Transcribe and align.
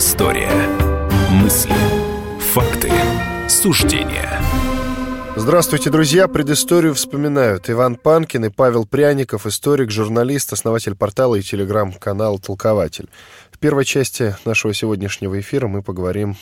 Предыстория. 0.00 0.50
Мысли, 1.30 1.74
факты, 2.38 2.90
суждения. 3.50 4.40
Здравствуйте, 5.36 5.90
друзья! 5.90 6.26
Предысторию 6.26 6.94
вспоминают 6.94 7.68
Иван 7.68 7.96
Панкин 7.96 8.46
и 8.46 8.48
Павел 8.48 8.86
Пряников, 8.86 9.44
историк, 9.44 9.90
журналист, 9.90 10.54
основатель 10.54 10.94
портала 10.94 11.34
и 11.34 11.42
телеграм-канала 11.42 12.38
«Толкователь». 12.38 13.10
В 13.50 13.58
первой 13.58 13.84
части 13.84 14.34
нашего 14.46 14.72
сегодняшнего 14.72 15.38
эфира 15.38 15.68
мы 15.68 15.82
поговорим 15.82 16.34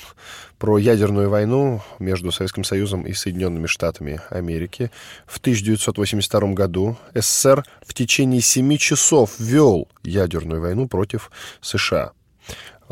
про 0.61 0.79
ядерную 0.79 1.29
войну 1.29 1.83
между 1.99 2.31
Советским 2.31 2.63
Союзом 2.63 3.09
и 3.09 3.13
Соединенными 3.13 3.67
Штатами 3.67 4.21
Америки. 4.31 4.93
В 5.27 5.39
1982 5.39 6.53
году 6.53 6.97
СССР 7.13 7.65
в 7.85 7.93
течение 7.93 8.41
семи 8.41 8.79
часов 8.79 9.33
вел 9.41 9.89
ядерную 10.05 10.61
войну 10.61 10.87
против 10.87 11.33
США. 11.61 12.13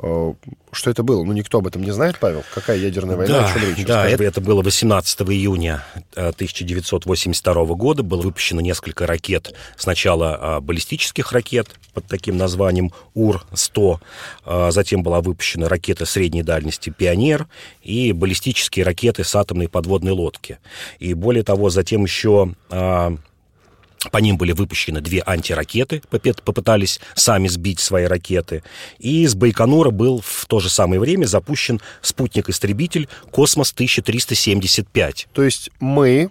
Э, 0.02 0.34
что 0.72 0.90
это 0.90 1.02
было? 1.02 1.24
Ну, 1.24 1.32
никто 1.32 1.58
об 1.58 1.66
этом 1.66 1.82
не 1.82 1.90
знает, 1.90 2.18
Павел. 2.18 2.44
Какая 2.54 2.76
ядерная 2.76 3.16
война? 3.16 3.40
Да, 3.40 3.48
о 3.48 3.52
чем 3.52 3.62
речь? 3.62 3.86
Да, 3.86 4.04
Расскажи. 4.04 4.24
это 4.24 4.40
было 4.40 4.62
18 4.62 5.22
июня 5.22 5.82
1982 6.14 7.54
э, 7.62 7.66
года. 7.74 8.02
Было 8.02 8.20
выпущено 8.20 8.60
несколько 8.60 9.06
ракет. 9.06 9.54
Сначала 9.76 10.58
э, 10.58 10.60
баллистических 10.60 11.32
ракет 11.32 11.68
под 11.94 12.06
таким 12.06 12.36
названием 12.36 12.92
УР-100. 13.14 14.70
Затем 14.70 15.02
была 15.02 15.22
выпущена 15.22 15.68
ракета 15.68 16.04
средней 16.04 16.42
дальности 16.42 16.90
«Пионер» 16.90 17.46
и 17.82 18.12
баллистические 18.12 18.84
ракеты 18.84 19.24
с 19.24 19.34
атомной 19.34 19.68
подводной 19.68 20.12
лодки. 20.12 20.58
И 20.98 21.14
более 21.14 21.42
того, 21.42 21.70
затем 21.70 22.04
еще 22.04 22.54
по 24.10 24.18
ним 24.18 24.36
были 24.36 24.52
выпущены 24.52 25.00
две 25.00 25.22
антиракеты, 25.24 26.02
попытались 26.10 27.00
сами 27.14 27.48
сбить 27.48 27.80
свои 27.80 28.04
ракеты. 28.04 28.62
И 28.98 29.22
из 29.22 29.34
Байконура 29.34 29.90
был 29.90 30.20
в 30.24 30.46
то 30.46 30.60
же 30.60 30.68
самое 30.68 31.00
время 31.00 31.26
запущен 31.26 31.80
спутник-истребитель 32.02 33.08
«Космос-1375». 33.30 35.26
То 35.32 35.42
есть 35.42 35.70
мы 35.80 36.30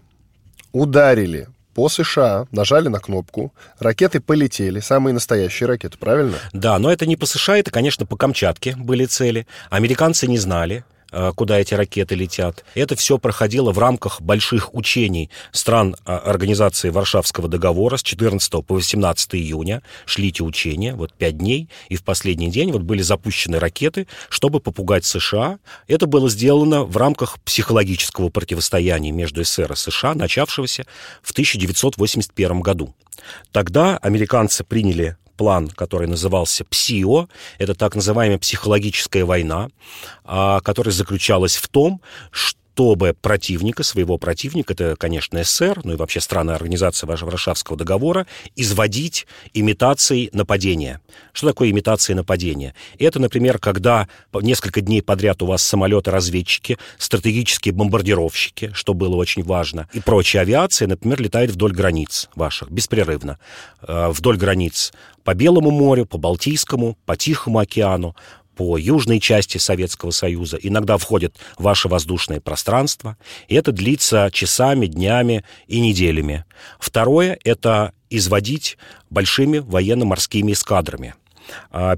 ударили 0.72 1.48
по 1.74 1.90
США, 1.90 2.48
нажали 2.52 2.88
на 2.88 3.00
кнопку, 3.00 3.54
ракеты 3.80 4.22
полетели, 4.22 4.80
самые 4.80 5.14
настоящие 5.14 5.68
ракеты, 5.68 5.98
правильно? 5.98 6.38
Да, 6.54 6.80
но 6.80 6.90
это 6.92 7.06
не 7.06 7.18
по 7.18 7.26
США, 7.26 7.58
это, 7.58 7.70
конечно, 7.70 8.06
по 8.06 8.16
Камчатке 8.16 8.76
были 8.78 9.06
цели. 9.06 9.46
Американцы 9.70 10.26
не 10.28 10.38
знали, 10.38 10.86
куда 11.36 11.60
эти 11.60 11.74
ракеты 11.74 12.16
летят. 12.16 12.66
Это 12.76 12.96
все 12.96 13.18
проходило 13.18 13.72
в 13.72 13.80
рамках 13.80 14.22
больших 14.22 14.74
учений 14.74 15.30
стран 15.52 15.96
э, 16.06 16.14
Организации 16.14 16.90
Варшавского 16.90 17.48
договора 17.48 17.98
с 17.98 18.04
14 18.04 18.66
по 18.66 18.76
18 18.76 19.36
июня. 19.36 19.82
Шли 20.06 20.30
эти 20.30 20.42
учения, 20.42 20.94
вот 20.94 21.14
пять 21.14 21.38
дней, 21.38 21.70
и 21.90 21.96
в 21.96 22.04
последний 22.04 22.50
день 22.50 22.72
вот 22.72 22.82
были 22.82 23.02
запущены 23.02 23.60
ракеты, 23.60 24.08
чтобы 24.30 24.60
попугать 24.60 25.06
США. 25.06 25.60
Это 25.88 26.06
было 26.08 26.30
сделано 26.30 26.84
в 26.84 26.98
рамках 26.98 27.40
психологического 27.42 28.30
противостояния 28.30 29.12
между 29.12 29.44
СССР 29.44 29.74
и 29.74 29.76
США, 29.76 30.14
начавшегося 30.16 30.86
в 31.22 31.32
1981 31.32 32.60
году. 32.60 32.94
Тогда 33.52 33.98
американцы 33.98 34.64
приняли 34.64 35.18
план, 35.36 35.70
который 35.70 36.08
назывался 36.08 36.66
ПСИО. 36.66 37.28
Это 37.58 37.76
так 37.76 37.96
называемая 37.96 38.40
психологическая 38.40 39.26
война, 39.26 39.70
а, 40.24 40.62
которая 40.62 40.94
заключалась 40.94 41.56
в 41.56 41.68
том, 41.68 42.02
что 42.32 42.60
чтобы 42.76 43.14
противника, 43.14 43.84
своего 43.84 44.18
противника, 44.18 44.74
это, 44.74 44.98
конечно, 44.98 45.42
СССР, 45.42 45.80
ну 45.86 45.94
и 45.94 45.96
вообще 45.96 46.20
страны 46.20 46.52
организации 46.52 47.08
Варшавского 47.08 47.78
договора, 47.78 48.28
изводить 48.58 49.28
имитацией 49.54 50.30
нападения. 50.34 51.00
Что 51.32 51.48
такое 51.48 51.70
имитация 51.70 52.18
нападения? 52.18 52.76
Это, 53.00 53.22
например, 53.22 53.60
когда 53.60 54.10
несколько 54.34 54.82
дней 54.82 55.02
подряд 55.02 55.42
у 55.42 55.46
вас 55.46 55.64
самолеты-разведчики, 55.64 56.78
стратегические 56.98 57.74
бомбардировщики, 57.74 58.72
что 58.74 58.94
было 58.94 59.16
очень 59.16 59.46
важно, 59.46 59.88
и 59.94 60.02
прочая 60.02 60.42
авиация, 60.42 60.90
например, 60.90 61.22
летает 61.22 61.52
вдоль 61.52 61.72
границ 61.72 62.28
ваших, 62.36 62.72
беспрерывно, 62.72 63.40
э, 63.88 64.10
вдоль 64.10 64.36
границ 64.36 64.92
по 65.24 65.34
Белому 65.34 65.72
морю, 65.72 66.06
по 66.06 66.18
Балтийскому, 66.18 66.98
по 67.06 67.16
Тихому 67.16 67.60
океану, 67.60 68.18
по 68.56 68.78
южной 68.78 69.20
части 69.20 69.58
Советского 69.58 70.12
Союза, 70.12 70.58
иногда 70.62 70.98
входит 70.98 71.36
в 71.58 71.64
ваше 71.64 71.88
воздушное 71.88 72.40
пространство, 72.40 73.18
и 73.48 73.56
это 73.56 73.72
длится 73.72 74.30
часами, 74.32 74.88
днями 74.88 75.44
и 75.68 75.80
неделями. 75.80 76.46
Второе– 76.80 77.38
это 77.44 77.94
изводить 78.10 78.78
большими 79.10 79.60
военно-морскими 79.60 80.54
эскадрами– 80.54 81.16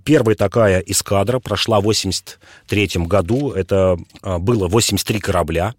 первая 0.03 0.35
такая 0.35 0.79
эскадра 0.79 1.39
прошла 1.39 1.79
в 1.79 1.83
83 1.83 2.89
году. 3.05 3.51
Это 3.51 3.97
а, 4.21 4.39
было 4.39 4.67
83 4.67 5.19
корабля, 5.19 5.73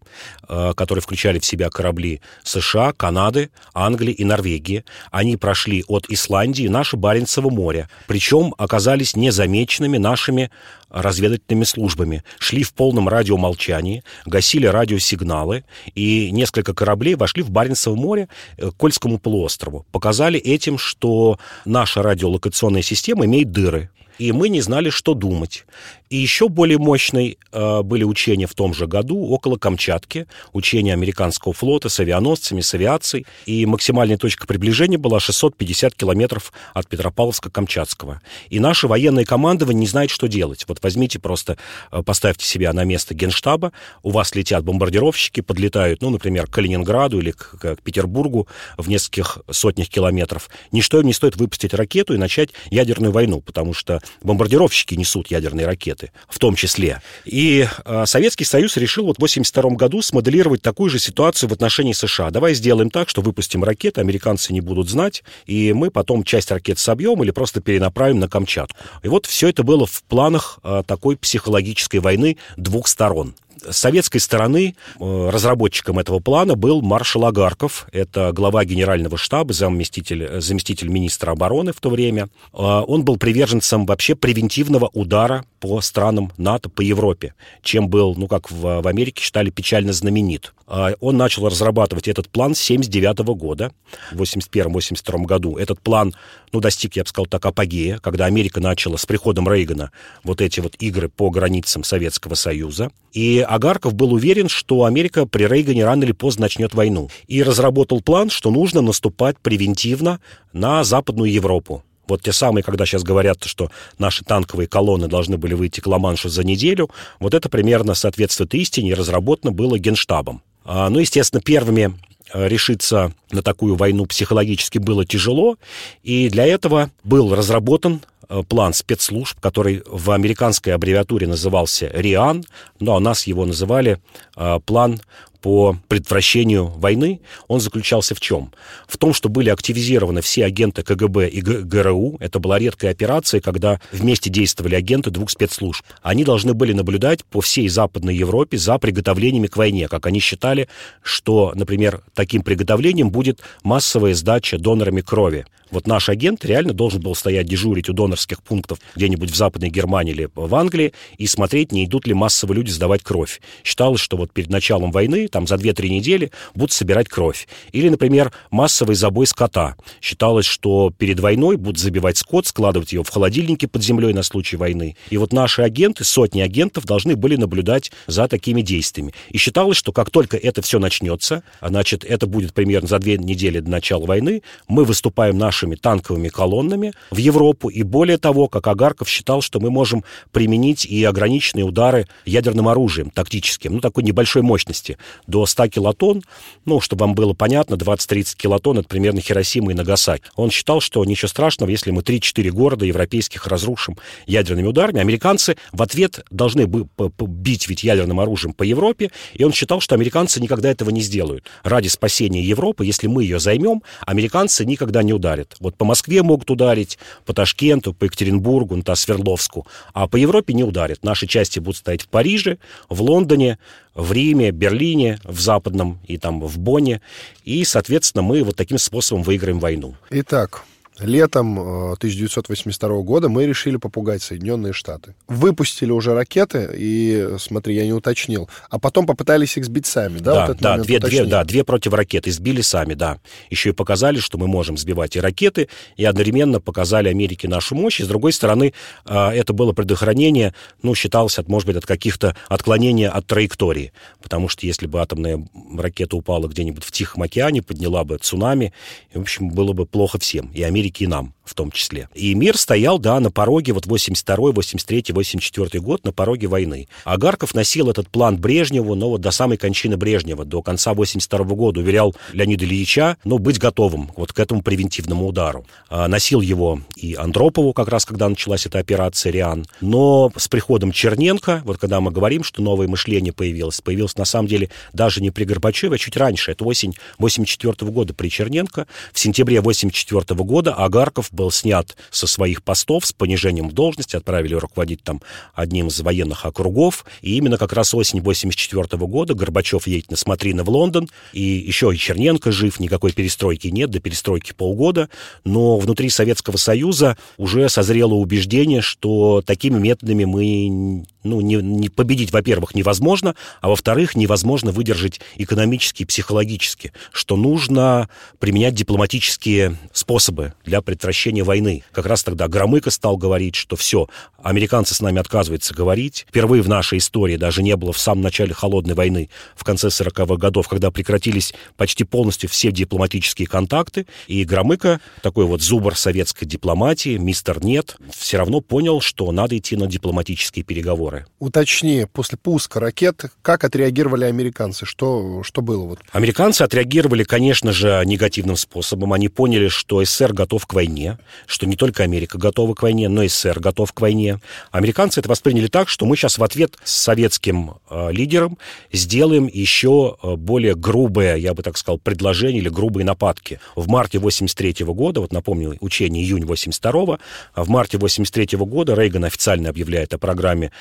а, 0.48 0.72
которые 0.74 1.02
включали 1.02 1.38
в 1.38 1.44
себя 1.44 1.68
корабли 1.70 2.20
США, 2.42 2.92
Канады, 2.92 3.50
Англии 3.74 4.12
и 4.12 4.24
Норвегии. 4.24 4.84
Они 5.10 5.36
прошли 5.36 5.84
от 5.88 6.08
Исландии 6.08 6.66
наше 6.68 6.96
Баренцево 6.96 7.50
море. 7.50 7.88
Причем 8.06 8.54
оказались 8.58 9.16
незамеченными 9.16 9.98
нашими 9.98 10.50
разведывательными 10.90 11.64
службами. 11.64 12.24
Шли 12.38 12.62
в 12.62 12.72
полном 12.72 13.08
радиомолчании, 13.08 14.02
гасили 14.26 14.66
радиосигналы, 14.66 15.64
и 15.94 16.30
несколько 16.30 16.74
кораблей 16.74 17.14
вошли 17.14 17.42
в 17.42 17.50
Баренцево 17.50 17.94
море 17.94 18.28
э, 18.56 18.70
к 18.70 18.76
Кольскому 18.76 19.18
полуострову. 19.18 19.86
Показали 19.92 20.38
этим, 20.38 20.78
что 20.78 21.38
наша 21.64 22.02
радиолокационная 22.02 22.82
система 22.82 23.26
имеет 23.26 23.52
дыры 23.52 23.90
и 24.18 24.32
мы 24.32 24.48
не 24.48 24.60
знали, 24.60 24.90
что 24.90 25.14
думать. 25.14 25.64
И 26.10 26.16
еще 26.16 26.48
более 26.48 26.78
мощные 26.78 27.36
э, 27.52 27.82
были 27.82 28.02
учения 28.02 28.46
в 28.46 28.54
том 28.54 28.72
же 28.72 28.86
году 28.86 29.26
около 29.26 29.58
Камчатки, 29.58 30.26
учения 30.52 30.94
американского 30.94 31.52
флота 31.52 31.88
с 31.88 32.00
авианосцами, 32.00 32.60
с 32.60 32.72
авиацией, 32.72 33.26
и 33.46 33.66
максимальная 33.66 34.16
точка 34.16 34.46
приближения 34.46 34.98
была 34.98 35.20
650 35.20 35.94
километров 35.94 36.52
от 36.72 36.88
Петропавловска-Камчатского. 36.88 38.20
И 38.48 38.58
наше 38.58 38.88
военное 38.88 39.24
командование 39.24 39.80
не 39.80 39.86
знает, 39.86 40.10
что 40.10 40.28
делать. 40.28 40.64
Вот 40.66 40.78
возьмите 40.82 41.18
просто, 41.18 41.58
э, 41.92 42.02
поставьте 42.02 42.46
себя 42.46 42.72
на 42.72 42.84
место 42.84 43.14
генштаба, 43.14 43.72
у 44.02 44.10
вас 44.10 44.34
летят 44.34 44.64
бомбардировщики, 44.64 45.42
подлетают, 45.42 46.00
ну, 46.00 46.10
например, 46.10 46.46
к 46.46 46.50
Калининграду 46.50 47.20
или 47.20 47.32
к, 47.32 47.58
к 47.58 47.82
Петербургу 47.82 48.48
в 48.78 48.88
нескольких 48.88 49.38
сотнях 49.50 49.88
километров. 49.88 50.48
Ничто 50.72 51.00
им 51.00 51.06
не 51.06 51.12
стоит 51.12 51.36
выпустить 51.36 51.74
ракету 51.74 52.14
и 52.14 52.18
начать 52.18 52.50
ядерную 52.70 53.12
войну, 53.12 53.42
потому 53.42 53.74
что 53.74 54.00
бомбардировщики 54.22 54.94
несут 54.94 55.30
ядерные 55.30 55.66
ракеты, 55.66 56.12
в 56.28 56.38
том 56.38 56.54
числе. 56.54 57.02
И 57.24 57.66
э, 57.84 58.06
Советский 58.06 58.44
Союз 58.44 58.76
решил 58.76 59.06
вот 59.06 59.16
в 59.16 59.18
1982 59.18 59.76
году 59.76 60.02
смоделировать 60.02 60.62
такую 60.62 60.90
же 60.90 60.98
ситуацию 60.98 61.48
в 61.48 61.52
отношении 61.52 61.92
США. 61.92 62.30
Давай 62.30 62.54
сделаем 62.54 62.90
так, 62.90 63.08
что 63.08 63.20
выпустим 63.20 63.64
ракеты, 63.64 64.00
американцы 64.00 64.52
не 64.52 64.60
будут 64.60 64.88
знать, 64.88 65.22
и 65.46 65.72
мы 65.72 65.90
потом 65.90 66.24
часть 66.24 66.50
ракет 66.50 66.78
собьем 66.78 67.22
или 67.22 67.30
просто 67.30 67.60
перенаправим 67.60 68.18
на 68.18 68.28
Камчатку. 68.28 68.78
И 69.02 69.08
вот 69.08 69.26
все 69.26 69.48
это 69.48 69.62
было 69.62 69.86
в 69.86 70.02
планах 70.04 70.58
э, 70.62 70.82
такой 70.86 71.16
психологической 71.16 72.00
войны 72.00 72.36
двух 72.56 72.88
сторон. 72.88 73.34
С 73.68 73.76
советской 73.76 74.18
стороны 74.18 74.74
э, 74.98 75.30
разработчиком 75.30 75.98
этого 75.98 76.20
плана 76.20 76.54
был 76.54 76.82
маршал 76.82 77.24
Агарков. 77.24 77.86
Это 77.92 78.32
глава 78.32 78.64
генерального 78.64 79.16
штаба, 79.16 79.52
заместитель, 79.52 80.24
э, 80.24 80.40
заместитель 80.40 80.88
министра 80.88 81.32
обороны 81.32 81.72
в 81.72 81.80
то 81.80 81.90
время. 81.90 82.28
Э, 82.52 82.82
он 82.86 83.04
был 83.04 83.16
приверженцем 83.16 83.86
вообще 83.86 84.14
превентивного 84.14 84.90
удара 84.92 85.44
по 85.60 85.80
странам 85.80 86.32
НАТО, 86.36 86.68
по 86.68 86.82
Европе, 86.82 87.34
чем 87.62 87.88
был, 87.88 88.14
ну, 88.16 88.28
как 88.28 88.50
в, 88.50 88.80
в 88.80 88.86
Америке 88.86 89.22
считали, 89.22 89.50
печально 89.50 89.92
знаменит. 89.92 90.52
Он 91.00 91.16
начал 91.16 91.48
разрабатывать 91.48 92.08
этот 92.08 92.28
план 92.28 92.54
с 92.54 92.62
1979 92.70 93.36
года, 93.38 93.72
в 94.12 94.20
1981-1982 94.20 95.24
году. 95.24 95.56
Этот 95.56 95.80
план, 95.80 96.14
ну, 96.52 96.60
достиг, 96.60 96.94
я 96.94 97.02
бы 97.02 97.08
сказал 97.08 97.26
так, 97.26 97.44
апогея, 97.46 97.98
когда 97.98 98.26
Америка 98.26 98.60
начала 98.60 98.98
с 98.98 99.06
приходом 99.06 99.50
Рейгана 99.50 99.90
вот 100.22 100.40
эти 100.40 100.60
вот 100.60 100.76
игры 100.78 101.08
по 101.08 101.30
границам 101.30 101.84
Советского 101.84 102.34
Союза. 102.34 102.90
И 103.12 103.44
Агарков 103.48 103.94
был 103.94 104.12
уверен, 104.12 104.48
что 104.50 104.84
Америка 104.84 105.24
при 105.24 105.44
Рейгане 105.44 105.84
рано 105.84 106.04
или 106.04 106.12
поздно 106.12 106.42
начнет 106.42 106.74
войну. 106.74 107.08
И 107.28 107.42
разработал 107.42 108.02
план, 108.02 108.28
что 108.28 108.50
нужно 108.50 108.82
наступать 108.82 109.38
превентивно 109.38 110.20
на 110.52 110.84
Западную 110.84 111.32
Европу. 111.32 111.82
Вот 112.06 112.22
те 112.22 112.32
самые, 112.32 112.62
когда 112.62 112.84
сейчас 112.84 113.02
говорят, 113.02 113.44
что 113.44 113.70
наши 113.98 114.22
танковые 114.22 114.68
колонны 114.68 115.08
должны 115.08 115.38
были 115.38 115.54
выйти 115.54 115.80
к 115.80 115.86
Ла-Маншу 115.86 116.28
за 116.28 116.44
неделю, 116.44 116.90
вот 117.20 117.32
это 117.32 117.48
примерно 117.48 117.94
соответствует 117.94 118.54
истине 118.54 118.90
и 118.90 118.94
разработано 118.94 119.50
было 119.50 119.78
Генштабом. 119.78 120.42
А, 120.64 120.90
ну, 120.90 120.98
естественно, 120.98 121.40
первыми 121.40 121.94
э, 122.34 122.48
решиться 122.48 123.14
на 123.30 123.42
такую 123.42 123.76
войну 123.76 124.04
психологически 124.04 124.76
было 124.76 125.06
тяжело, 125.06 125.56
и 126.02 126.28
для 126.28 126.46
этого 126.46 126.90
был 127.02 127.34
разработан 127.34 128.02
план 128.48 128.72
спецслужб, 128.72 129.38
который 129.40 129.82
в 129.86 130.10
американской 130.10 130.74
аббревиатуре 130.74 131.26
назывался 131.26 131.90
РИАН, 131.92 132.44
но 132.80 132.96
у 132.96 133.00
нас 133.00 133.26
его 133.26 133.44
называли 133.46 133.98
э, 134.36 134.60
план 134.64 135.00
по 135.40 135.76
предотвращению 135.88 136.66
войны, 136.66 137.20
он 137.46 137.60
заключался 137.60 138.14
в 138.14 138.20
чем? 138.20 138.52
В 138.86 138.96
том, 138.96 139.14
что 139.14 139.28
были 139.28 139.50
активизированы 139.50 140.20
все 140.20 140.44
агенты 140.44 140.82
КГБ 140.82 141.28
и 141.28 141.40
ГРУ. 141.40 142.16
Это 142.20 142.38
была 142.38 142.58
редкая 142.58 142.90
операция, 142.90 143.40
когда 143.40 143.80
вместе 143.92 144.30
действовали 144.30 144.74
агенты 144.74 145.10
двух 145.10 145.30
спецслужб. 145.30 145.84
Они 146.02 146.24
должны 146.24 146.54
были 146.54 146.72
наблюдать 146.72 147.24
по 147.24 147.40
всей 147.40 147.68
Западной 147.68 148.16
Европе 148.16 148.58
за 148.58 148.78
приготовлениями 148.78 149.46
к 149.46 149.56
войне. 149.56 149.88
Как 149.88 150.06
они 150.06 150.20
считали, 150.20 150.68
что, 151.02 151.52
например, 151.54 152.02
таким 152.14 152.42
приготовлением 152.42 153.10
будет 153.10 153.40
массовая 153.62 154.14
сдача 154.14 154.58
донорами 154.58 155.00
крови. 155.00 155.46
Вот 155.70 155.86
наш 155.86 156.08
агент 156.08 156.44
реально 156.44 156.72
должен 156.72 157.02
был 157.02 157.14
стоять 157.14 157.46
дежурить 157.46 157.88
у 157.88 157.92
донорских 157.92 158.42
пунктов 158.42 158.78
где-нибудь 158.96 159.30
в 159.30 159.36
Западной 159.36 159.68
Германии 159.68 160.12
или 160.12 160.28
в 160.34 160.54
Англии 160.54 160.94
и 161.18 161.26
смотреть, 161.26 161.72
не 161.72 161.84
идут 161.84 162.06
ли 162.06 162.14
массово 162.14 162.54
люди 162.54 162.70
сдавать 162.70 163.02
кровь. 163.02 163.40
Считалось, 163.64 164.00
что 164.00 164.16
вот 164.16 164.32
перед 164.32 164.48
началом 164.48 164.90
войны, 164.90 165.27
там 165.30 165.46
за 165.46 165.56
2-3 165.56 165.88
недели, 165.88 166.32
будут 166.54 166.72
собирать 166.72 167.08
кровь. 167.08 167.46
Или, 167.72 167.88
например, 167.88 168.32
массовый 168.50 168.96
забой 168.96 169.26
скота. 169.26 169.76
Считалось, 170.00 170.46
что 170.46 170.90
перед 170.96 171.20
войной 171.20 171.56
будут 171.56 171.78
забивать 171.78 172.16
скот, 172.16 172.46
складывать 172.46 172.92
его 172.92 173.04
в 173.04 173.10
холодильнике 173.10 173.68
под 173.68 173.82
землей 173.82 174.12
на 174.12 174.22
случай 174.22 174.56
войны. 174.56 174.96
И 175.10 175.16
вот 175.16 175.32
наши 175.32 175.62
агенты, 175.62 176.04
сотни 176.04 176.40
агентов, 176.40 176.84
должны 176.84 177.14
были 177.14 177.36
наблюдать 177.36 177.92
за 178.06 178.26
такими 178.26 178.62
действиями. 178.62 179.12
И 179.28 179.38
считалось, 179.38 179.76
что 179.76 179.92
как 179.92 180.10
только 180.10 180.36
это 180.36 180.62
все 180.62 180.78
начнется, 180.78 181.42
а 181.60 181.68
значит, 181.68 182.04
это 182.04 182.26
будет 182.26 182.54
примерно 182.54 182.88
за 182.88 182.98
две 182.98 183.18
недели 183.18 183.60
до 183.60 183.70
начала 183.70 184.06
войны, 184.06 184.42
мы 184.66 184.84
выступаем 184.84 185.36
нашим 185.38 185.58
нашими 185.58 185.74
танковыми 185.74 186.28
колоннами 186.28 186.92
в 187.10 187.16
Европу. 187.16 187.68
И 187.68 187.82
более 187.82 188.18
того, 188.18 188.48
как 188.48 188.66
Агарков 188.66 189.08
считал, 189.08 189.42
что 189.42 189.60
мы 189.60 189.70
можем 189.70 190.04
применить 190.30 190.86
и 190.86 191.02
ограниченные 191.04 191.64
удары 191.64 192.06
ядерным 192.24 192.68
оружием 192.68 193.10
тактическим, 193.10 193.74
ну, 193.74 193.80
такой 193.80 194.04
небольшой 194.04 194.42
мощности, 194.42 194.98
до 195.26 195.46
100 195.46 195.68
килотонн, 195.68 196.22
ну, 196.64 196.80
чтобы 196.80 197.04
вам 197.04 197.14
было 197.14 197.32
понятно, 197.32 197.74
20-30 197.74 198.36
килотонн— 198.36 198.78
это 198.80 198.88
примерно 198.88 199.20
Хиросима 199.20 199.72
и 199.72 199.74
Нагасаки. 199.74 200.24
Он 200.36 200.50
считал, 200.50 200.80
что 200.80 201.04
ничего 201.04 201.28
страшного, 201.28 201.70
если 201.70 201.90
мы 201.90 202.02
3-4 202.02 202.50
города 202.50 202.84
европейских 202.84 203.46
разрушим 203.46 203.96
ядерными 204.26 204.66
ударами. 204.66 205.00
Американцы 205.00 205.56
в 205.72 205.82
ответ 205.82 206.24
должны 206.30 206.66
бы 206.66 206.86
бить 207.20 207.68
ведь 207.68 207.84
ядерным 207.84 208.20
оружием 208.20 208.52
по 208.52 208.62
Европе, 208.62 209.10
и 209.34 209.44
он 209.44 209.52
считал, 209.52 209.80
что 209.80 209.94
американцы 209.94 210.40
никогда 210.40 210.70
этого 210.70 210.90
не 210.90 211.00
сделают. 211.00 211.44
Ради 211.62 211.88
спасения 211.88 212.42
Европы, 212.42 212.84
если 212.84 213.06
мы 213.06 213.22
ее 213.22 213.38
займем, 213.38 213.82
американцы 214.06 214.64
никогда 214.64 215.02
не 215.02 215.12
ударят. 215.12 215.56
Вот 215.60 215.76
по 215.76 215.84
Москве 215.84 216.22
могут 216.22 216.50
ударить, 216.50 216.98
по 217.24 217.32
Ташкенту, 217.32 217.94
по 217.94 218.04
Екатеринбургу, 218.04 218.76
ну, 218.76 218.82
Свердловску, 218.94 219.66
а 219.92 220.08
по 220.08 220.16
Европе 220.16 220.54
не 220.54 220.64
ударят. 220.64 221.04
Наши 221.04 221.26
части 221.26 221.58
будут 221.58 221.76
стоять 221.76 222.02
в 222.02 222.08
Париже, 222.08 222.58
в 222.88 223.00
Лондоне, 223.02 223.58
в 223.98 224.12
Риме, 224.12 224.52
Берлине, 224.52 225.18
в 225.24 225.40
Западном 225.40 225.98
и 226.06 226.16
там 226.18 226.40
в 226.40 226.58
Бонне. 226.58 227.02
И, 227.44 227.64
соответственно, 227.64 228.22
мы 228.22 228.44
вот 228.44 228.56
таким 228.56 228.78
способом 228.78 229.24
выиграем 229.24 229.58
войну. 229.58 229.96
Итак, 230.10 230.62
летом 231.00 231.58
1982 231.58 232.88
э, 232.88 233.02
года 233.02 233.28
мы 233.28 233.46
решили 233.46 233.76
попугать 233.76 234.22
Соединенные 234.22 234.72
Штаты. 234.72 235.14
Выпустили 235.28 235.90
уже 235.90 236.14
ракеты, 236.14 236.70
и, 236.74 237.36
смотри, 237.38 237.76
я 237.76 237.84
не 237.84 237.92
уточнил, 237.92 238.48
а 238.70 238.78
потом 238.78 239.06
попытались 239.06 239.56
их 239.56 239.64
сбить 239.64 239.86
сами, 239.86 240.18
да? 240.18 240.34
Да, 240.34 240.46
вот 240.46 240.58
да, 240.58 240.78
две, 240.78 240.98
две, 240.98 241.24
да, 241.24 241.44
две 241.44 241.64
противоракеты 241.64 242.30
сбили 242.30 242.60
сами, 242.60 242.94
да. 242.94 243.18
Еще 243.50 243.70
и 243.70 243.72
показали, 243.72 244.18
что 244.18 244.38
мы 244.38 244.46
можем 244.46 244.76
сбивать 244.76 245.16
и 245.16 245.20
ракеты, 245.20 245.68
и 245.96 246.04
одновременно 246.04 246.60
показали 246.60 247.08
Америке 247.08 247.48
нашу 247.48 247.74
мощь. 247.74 248.00
И, 248.00 248.04
с 248.04 248.08
другой 248.08 248.32
стороны, 248.32 248.72
э, 249.06 249.28
это 249.30 249.52
было 249.52 249.72
предохранение, 249.72 250.54
ну, 250.82 250.94
считалось, 250.94 251.38
от, 251.38 251.48
может 251.48 251.66
быть, 251.66 251.76
от 251.76 251.86
каких-то 251.86 252.36
отклонений 252.48 253.08
от 253.08 253.26
траектории. 253.26 253.92
Потому 254.22 254.48
что 254.48 254.66
если 254.66 254.86
бы 254.86 255.00
атомная 255.00 255.46
ракета 255.76 256.16
упала 256.16 256.48
где-нибудь 256.48 256.84
в 256.84 256.92
Тихом 256.92 257.22
океане, 257.22 257.62
подняла 257.62 258.04
бы 258.04 258.18
цунами, 258.18 258.72
в 259.14 259.20
общем, 259.20 259.50
было 259.50 259.72
бы 259.72 259.86
плохо 259.86 260.18
всем. 260.18 260.50
И 260.52 260.62
Америка 260.62 260.87
Америки 260.88 261.04
и 261.04 261.06
нам 261.06 261.34
в 261.48 261.54
том 261.54 261.70
числе. 261.72 262.08
И 262.14 262.34
мир 262.34 262.56
стоял, 262.56 262.98
да, 262.98 263.18
на 263.20 263.30
пороге, 263.30 263.72
вот 263.72 263.86
82 263.86 264.52
83 264.52 265.04
84 265.10 265.80
год, 265.80 266.04
на 266.04 266.12
пороге 266.12 266.46
войны. 266.46 266.88
Агарков 267.04 267.54
носил 267.54 267.90
этот 267.90 268.08
план 268.08 268.36
Брежневу, 268.36 268.94
но 268.94 269.10
вот 269.10 269.20
до 269.20 269.30
самой 269.30 269.56
кончины 269.56 269.96
Брежнева, 269.96 270.44
до 270.44 270.62
конца 270.62 270.94
82 270.94 271.44
года, 271.54 271.80
уверял 271.80 272.14
Леонида 272.32 272.64
Ильича, 272.64 273.16
ну, 273.24 273.38
быть 273.38 273.58
готовым 273.58 274.10
вот 274.16 274.32
к 274.32 274.38
этому 274.38 274.62
превентивному 274.62 275.26
удару. 275.26 275.66
А, 275.88 276.06
носил 276.06 276.40
его 276.40 276.80
и 276.96 277.14
Андропову, 277.14 277.72
как 277.72 277.88
раз 277.88 278.04
когда 278.04 278.28
началась 278.28 278.66
эта 278.66 278.78
операция 278.78 279.32
«Риан». 279.32 279.64
Но 279.80 280.30
с 280.36 280.48
приходом 280.48 280.92
Черненко, 280.92 281.62
вот 281.64 281.78
когда 281.78 282.00
мы 282.00 282.10
говорим, 282.10 282.44
что 282.44 282.62
новое 282.62 282.88
мышление 282.88 283.32
появилось, 283.32 283.80
появилось 283.80 284.16
на 284.16 284.24
самом 284.24 284.48
деле 284.48 284.70
даже 284.92 285.22
не 285.22 285.30
при 285.30 285.44
Горбачеве, 285.44 285.94
а 285.94 285.98
чуть 285.98 286.16
раньше, 286.16 286.52
это 286.52 286.64
осень 286.64 286.94
84 287.18 287.90
года 287.90 288.12
при 288.12 288.28
Черненко. 288.28 288.86
В 289.12 289.18
сентябре 289.18 289.60
84 289.60 290.22
года 290.44 290.74
Агарков 290.78 291.32
был 291.32 291.50
снят 291.50 291.96
со 292.10 292.28
своих 292.28 292.62
постов 292.62 293.04
с 293.04 293.12
понижением 293.12 293.70
должности, 293.70 294.14
отправили 294.14 294.54
руководить 294.54 295.02
там 295.02 295.20
одним 295.52 295.88
из 295.88 296.00
военных 296.00 296.46
округов. 296.46 297.04
И 297.20 297.36
именно 297.36 297.58
как 297.58 297.72
раз 297.72 297.94
осень 297.94 298.20
84 298.20 298.86
года 299.06 299.34
Горбачев 299.34 299.88
едет 299.88 300.12
на 300.12 300.16
смотрины 300.16 300.62
в 300.62 300.70
Лондон, 300.70 301.08
и 301.32 301.42
еще 301.42 301.92
и 301.92 301.98
Черненко 301.98 302.52
жив, 302.52 302.78
никакой 302.78 303.12
перестройки 303.12 303.66
нет, 303.68 303.90
до 303.90 303.98
перестройки 303.98 304.52
полгода. 304.52 305.08
Но 305.44 305.78
внутри 305.78 306.10
Советского 306.10 306.56
Союза 306.56 307.16
уже 307.38 307.68
созрело 307.68 308.14
убеждение, 308.14 308.80
что 308.80 309.42
такими 309.44 309.78
методами 309.78 310.24
мы 310.24 311.04
ну, 311.28 311.40
не, 311.40 311.56
не 311.56 311.88
победить, 311.88 312.32
во-первых, 312.32 312.74
невозможно, 312.74 313.34
а 313.60 313.68
во-вторых, 313.68 314.16
невозможно 314.16 314.72
выдержать 314.72 315.20
экономически 315.36 316.02
и 316.02 316.06
психологически, 316.06 316.92
что 317.12 317.36
нужно 317.36 318.08
применять 318.38 318.74
дипломатические 318.74 319.76
способы 319.92 320.54
для 320.64 320.80
предотвращения 320.80 321.44
войны. 321.44 321.84
Как 321.92 322.06
раз 322.06 322.24
тогда 322.24 322.48
Громыко 322.48 322.90
стал 322.90 323.16
говорить, 323.16 323.54
что 323.54 323.76
все, 323.76 324.08
американцы 324.42 324.94
с 324.94 325.00
нами 325.00 325.18
отказываются 325.18 325.74
говорить. 325.74 326.26
Впервые 326.28 326.62
в 326.62 326.68
нашей 326.68 326.98
истории 326.98 327.36
даже 327.36 327.62
не 327.62 327.76
было 327.76 327.92
в 327.92 327.98
самом 327.98 328.22
начале 328.22 328.54
холодной 328.54 328.94
войны, 328.94 329.28
в 329.54 329.64
конце 329.64 329.88
40-х 329.88 330.36
годов, 330.36 330.68
когда 330.68 330.90
прекратились 330.90 331.54
почти 331.76 332.04
полностью 332.04 332.48
все 332.48 332.72
дипломатические 332.72 333.48
контакты, 333.48 334.06
и 334.26 334.44
Громыко, 334.44 335.00
такой 335.22 335.44
вот 335.44 335.62
зубр 335.62 335.96
советской 335.96 336.46
дипломатии, 336.46 337.16
мистер 337.16 337.64
Нет, 337.64 337.96
все 338.16 338.38
равно 338.38 338.60
понял, 338.60 339.00
что 339.00 339.30
надо 339.32 339.56
идти 339.58 339.76
на 339.76 339.86
дипломатические 339.86 340.64
переговоры 340.64 341.17
удары. 341.18 341.26
Уточни, 341.38 342.06
после 342.12 342.36
пуска 342.36 342.80
ракет, 342.80 343.24
как 343.42 343.64
отреагировали 343.64 344.24
американцы? 344.24 344.86
Что, 344.86 345.42
что 345.44 345.62
было? 345.62 345.84
Вот? 345.84 346.00
Американцы 346.12 346.62
отреагировали, 346.62 347.22
конечно 347.22 347.72
же, 347.72 348.02
негативным 348.04 348.56
способом. 348.56 349.12
Они 349.12 349.28
поняли, 349.28 349.68
что 349.68 350.04
СССР 350.04 350.32
готов 350.32 350.66
к 350.66 350.74
войне, 350.74 351.18
что 351.46 351.66
не 351.66 351.76
только 351.76 352.02
Америка 352.02 352.38
готова 352.38 352.74
к 352.74 352.82
войне, 352.82 353.08
но 353.08 353.22
и 353.22 353.28
СССР 353.28 353.60
готов 353.60 353.92
к 353.92 354.00
войне. 354.00 354.40
Американцы 354.72 355.20
это 355.20 355.28
восприняли 355.28 355.68
так, 355.68 355.88
что 355.88 356.06
мы 356.06 356.16
сейчас 356.16 356.38
в 356.38 356.44
ответ 356.44 356.76
с 356.82 356.92
советским 356.92 357.74
э, 357.88 358.10
лидером 358.10 358.58
сделаем 358.92 359.46
еще 359.46 360.16
э, 360.22 360.34
более 360.34 360.74
грубое, 360.74 361.36
я 361.36 361.54
бы 361.54 361.62
так 361.62 361.76
сказал, 361.76 361.98
предложение 361.98 362.60
или 362.60 362.68
грубые 362.68 363.04
нападки. 363.04 363.60
В 363.76 363.88
марте 363.88 364.18
83 364.18 364.84
года, 364.86 365.20
вот 365.20 365.32
напомню, 365.32 365.76
учение 365.80 366.24
июнь 366.24 366.44
82 366.44 367.18
а 367.54 367.64
в 367.64 367.68
марте 367.68 367.96
83 367.96 368.58
года 368.58 368.94
Рейган 368.94 369.24
официально 369.24 369.68
объявляет 369.68 370.14
о 370.14 370.18
программе 370.18 370.72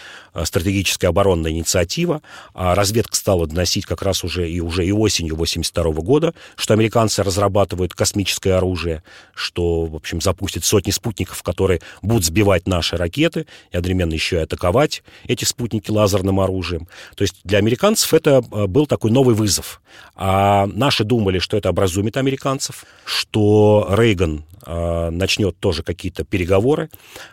стратегическая 0.45 1.07
оборонная 1.07 1.51
инициатива. 1.51 2.21
А 2.53 2.75
разведка 2.75 3.15
стала 3.15 3.47
доносить 3.47 3.85
как 3.85 4.01
раз 4.01 4.23
уже 4.23 4.49
и, 4.49 4.59
уже 4.59 4.85
и 4.85 4.91
осенью 4.91 5.35
82 5.35 5.83
года, 6.01 6.33
что 6.55 6.73
американцы 6.73 7.23
разрабатывают 7.23 7.93
космическое 7.93 8.53
оружие, 8.53 9.03
что, 9.33 9.85
в 9.85 9.95
общем, 9.95 10.21
запустят 10.21 10.65
сотни 10.65 10.91
спутников, 10.91 11.43
которые 11.43 11.81
будут 12.01 12.25
сбивать 12.25 12.67
наши 12.67 12.97
ракеты 12.97 13.47
и 13.71 13.77
одновременно 13.77 14.13
еще 14.13 14.37
и 14.37 14.39
атаковать 14.39 15.03
эти 15.27 15.45
спутники 15.45 15.91
лазерным 15.91 16.39
оружием. 16.39 16.87
То 17.15 17.23
есть 17.23 17.35
для 17.43 17.59
американцев 17.59 18.13
это 18.13 18.43
э, 18.51 18.67
был 18.67 18.87
такой 18.87 19.11
новый 19.11 19.35
вызов. 19.35 19.81
А 20.15 20.67
наши 20.67 21.03
думали, 21.03 21.39
что 21.39 21.57
это 21.57 21.69
образумит 21.69 22.17
американцев, 22.17 22.85
что 23.05 23.87
Рейган 23.89 24.43
э, 24.65 25.09
начнет 25.09 25.57
тоже 25.59 25.83
какие-то 25.83 26.23
переговоры. 26.23 26.89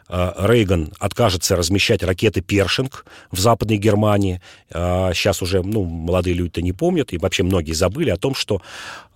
Э, 0.09 0.33
Рейган 0.39 0.93
откажется 0.99 1.57
размещать 1.57 2.03
ракеты 2.03 2.41
«Першинг» 2.41 2.94
в 3.31 3.39
Западной 3.39 3.77
Германии. 3.77 4.41
Э, 4.71 5.11
сейчас 5.15 5.43
уже 5.43 5.63
ну, 5.63 5.85
молодые 5.85 6.35
люди-то 6.35 6.63
не 6.63 6.73
помнят, 6.73 7.13
и 7.13 7.19
вообще 7.19 7.43
многие 7.43 7.73
забыли 7.73 8.11
о 8.11 8.17
том, 8.17 8.35
что 8.35 8.61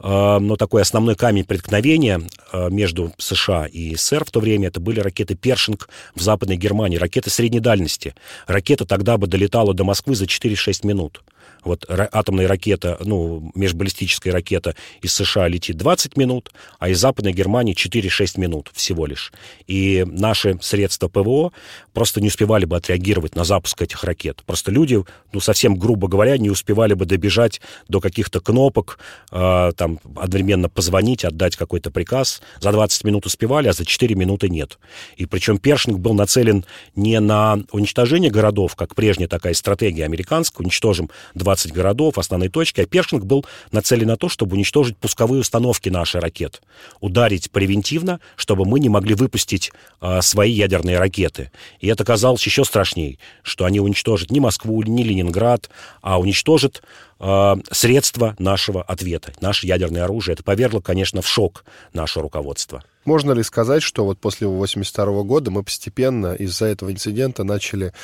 э, 0.00 0.38
ну, 0.40 0.56
такой 0.56 0.82
основной 0.82 1.14
камень 1.14 1.44
преткновения 1.44 2.20
э, 2.52 2.70
между 2.70 3.12
США 3.18 3.66
и 3.66 3.94
СССР 3.94 4.24
в 4.24 4.30
то 4.30 4.40
время 4.40 4.68
это 4.68 4.80
были 4.80 5.00
ракеты 5.00 5.34
«Першинг» 5.34 5.88
в 6.14 6.20
Западной 6.20 6.56
Германии, 6.56 6.96
ракеты 6.96 7.30
средней 7.30 7.60
дальности. 7.60 8.14
Ракета 8.46 8.84
тогда 8.84 9.16
бы 9.16 9.26
долетала 9.26 9.74
до 9.74 9.84
Москвы 9.84 10.14
за 10.14 10.24
4-6 10.24 10.86
минут. 10.86 11.22
Вот 11.64 11.84
атомная 11.88 12.48
ракета, 12.48 12.98
ну, 13.04 13.50
межбаллистическая 13.54 14.32
ракета 14.32 14.74
из 15.02 15.12
США 15.12 15.48
летит 15.48 15.76
20 15.76 16.16
минут, 16.16 16.50
а 16.78 16.88
из 16.88 16.98
Западной 16.98 17.32
Германии 17.32 17.74
4-6 17.74 18.40
минут 18.40 18.70
всего 18.72 19.06
лишь. 19.06 19.32
И 19.66 20.04
наши 20.06 20.58
средства 20.62 21.08
ПВО 21.08 21.52
просто 21.92 22.20
не 22.20 22.28
успевали 22.28 22.64
бы 22.64 22.76
отреагировать 22.76 23.34
на 23.34 23.44
запуск 23.44 23.82
этих 23.82 24.04
ракет. 24.04 24.42
Просто 24.46 24.70
люди, 24.70 25.02
ну, 25.32 25.40
совсем 25.40 25.76
грубо 25.76 26.08
говоря, 26.08 26.38
не 26.38 26.50
успевали 26.50 26.94
бы 26.94 27.06
добежать 27.06 27.60
до 27.88 28.00
каких-то 28.00 28.40
кнопок, 28.40 28.98
э, 29.30 29.72
там, 29.76 29.98
одновременно 30.16 30.68
позвонить, 30.68 31.24
отдать 31.24 31.56
какой-то 31.56 31.90
приказ. 31.90 32.40
За 32.60 32.72
20 32.72 33.04
минут 33.04 33.26
успевали, 33.26 33.68
а 33.68 33.72
за 33.72 33.84
4 33.84 34.14
минуты 34.14 34.48
нет. 34.48 34.78
И 35.16 35.26
причем 35.26 35.58
Першинг 35.58 35.98
был 35.98 36.14
нацелен 36.14 36.64
не 36.94 37.20
на 37.20 37.58
уничтожение 37.72 38.30
городов, 38.30 38.76
как 38.76 38.94
прежняя 38.94 39.28
такая 39.28 39.54
стратегия 39.54 40.04
американская, 40.04 40.64
уничтожим 40.64 41.10
20 41.34 41.72
городов, 41.72 42.18
основной 42.18 42.48
точки, 42.48 42.80
а 42.80 42.86
Першинг 42.86 43.24
был 43.24 43.44
нацелен 43.72 44.08
на 44.08 44.16
то, 44.16 44.28
чтобы 44.28 44.54
уничтожить 44.56 44.96
пусковые 44.96 45.40
установки 45.40 45.88
наших 45.88 46.22
ракет, 46.22 46.62
ударить 47.00 47.50
превентивно, 47.50 48.20
чтобы 48.36 48.64
мы 48.64 48.80
не 48.80 48.88
могли 48.88 49.14
выпустить 49.14 49.72
э, 50.00 50.20
свои 50.22 50.52
ядерные 50.52 50.98
ракеты. 50.98 51.50
И 51.80 51.88
это 51.88 52.04
казалось 52.04 52.44
еще 52.44 52.64
страшнее, 52.64 53.18
что 53.42 53.64
они 53.64 53.80
уничтожат 53.80 54.30
не 54.30 54.40
Москву, 54.40 54.82
не 54.82 55.04
Ленинград, 55.04 55.70
а 56.02 56.20
уничтожат 56.20 56.82
э, 57.20 57.56
средства 57.70 58.34
нашего 58.38 58.82
ответа, 58.82 59.32
наше 59.40 59.66
ядерное 59.66 60.04
оружие. 60.04 60.34
Это 60.34 60.42
повергло, 60.42 60.80
конечно, 60.80 61.22
в 61.22 61.28
шок 61.28 61.64
наше 61.92 62.20
руководство. 62.20 62.82
Можно 63.08 63.32
ли 63.32 63.42
сказать, 63.42 63.82
что 63.82 64.04
вот 64.04 64.18
после 64.18 64.46
82 64.46 65.22
года 65.22 65.50
мы 65.50 65.62
постепенно 65.62 66.34
из-за 66.34 66.66
этого 66.66 66.92
инцидента 66.92 67.42
начали, 67.42 67.94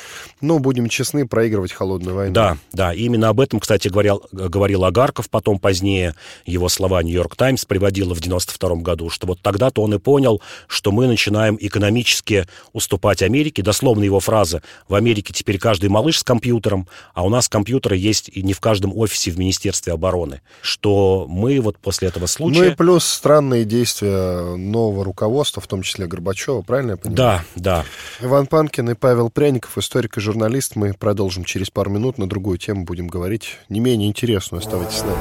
ну, 0.41 0.57
будем 0.57 0.89
честны, 0.89 1.27
проигрывать 1.27 1.73
холодную 1.73 2.15
войну? 2.15 2.33
Да, 2.33 2.57
да, 2.73 2.91
именно 2.91 3.29
об 3.29 3.39
этом, 3.39 3.59
кстати, 3.59 3.87
говорил, 3.87 4.23
говорил 4.31 4.83
Агарков, 4.83 5.29
потом 5.29 5.59
позднее 5.59 6.15
его 6.47 6.69
слова 6.69 7.03
«Нью-Йорк 7.03 7.35
Таймс» 7.35 7.65
приводила 7.65 8.15
в 8.15 8.19
92 8.19 8.77
году, 8.77 9.11
что 9.11 9.27
вот 9.27 9.41
тогда-то 9.43 9.83
он 9.83 9.93
и 9.93 9.99
понял, 9.99 10.41
что 10.65 10.91
мы 10.91 11.05
начинаем 11.05 11.55
экономически 11.61 12.47
уступать 12.73 13.21
Америке. 13.21 13.61
Дословно 13.61 14.03
его 14.03 14.19
фраза 14.19 14.63
«В 14.87 14.95
Америке 14.95 15.33
теперь 15.33 15.59
каждый 15.59 15.89
малыш 15.89 16.17
с 16.17 16.23
компьютером, 16.23 16.87
а 17.13 17.23
у 17.23 17.29
нас 17.29 17.47
компьютеры 17.47 17.95
есть 17.95 18.29
и 18.29 18.41
не 18.41 18.53
в 18.53 18.59
каждом 18.59 18.91
офисе 18.97 19.04
в 19.31 19.37
Министерстве 19.37 19.93
обороны». 19.93 20.41
Что 20.61 21.25
мы 21.29 21.59
вот 21.59 21.77
после 21.77 22.07
этого 22.07 22.25
случая... 22.27 22.59
Ну 22.59 22.65
и 22.65 22.75
плюс 22.75 23.05
странные 23.05 23.65
действия 23.65 24.55
нового 24.55 24.95
нового 24.95 25.03
руководства, 25.03 25.61
в 25.61 25.67
том 25.67 25.81
числе 25.81 26.07
Горбачева, 26.07 26.61
правильно 26.61 26.91
я 26.91 26.97
понимаю? 26.97 27.17
Да, 27.17 27.43
да. 27.55 27.85
Иван 28.21 28.47
Панкин 28.47 28.91
и 28.91 28.93
Павел 28.93 29.29
Пряников, 29.29 29.77
историк 29.77 30.17
и 30.17 30.21
журналист. 30.21 30.75
Мы 30.75 30.93
продолжим 30.93 31.43
через 31.43 31.69
пару 31.69 31.89
минут. 31.91 32.17
На 32.17 32.27
другую 32.27 32.57
тему 32.57 32.85
будем 32.85 33.07
говорить, 33.07 33.57
не 33.69 33.79
менее 33.79 34.07
интересную. 34.07 34.59
Оставайтесь 34.61 34.97
с 34.97 35.03
нами. 35.03 35.17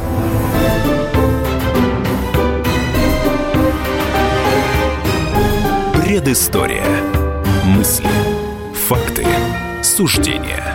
Предыстория. 6.04 6.86
Мысли. 7.64 8.08
Факты. 8.86 9.26
Суждения. 9.82 10.74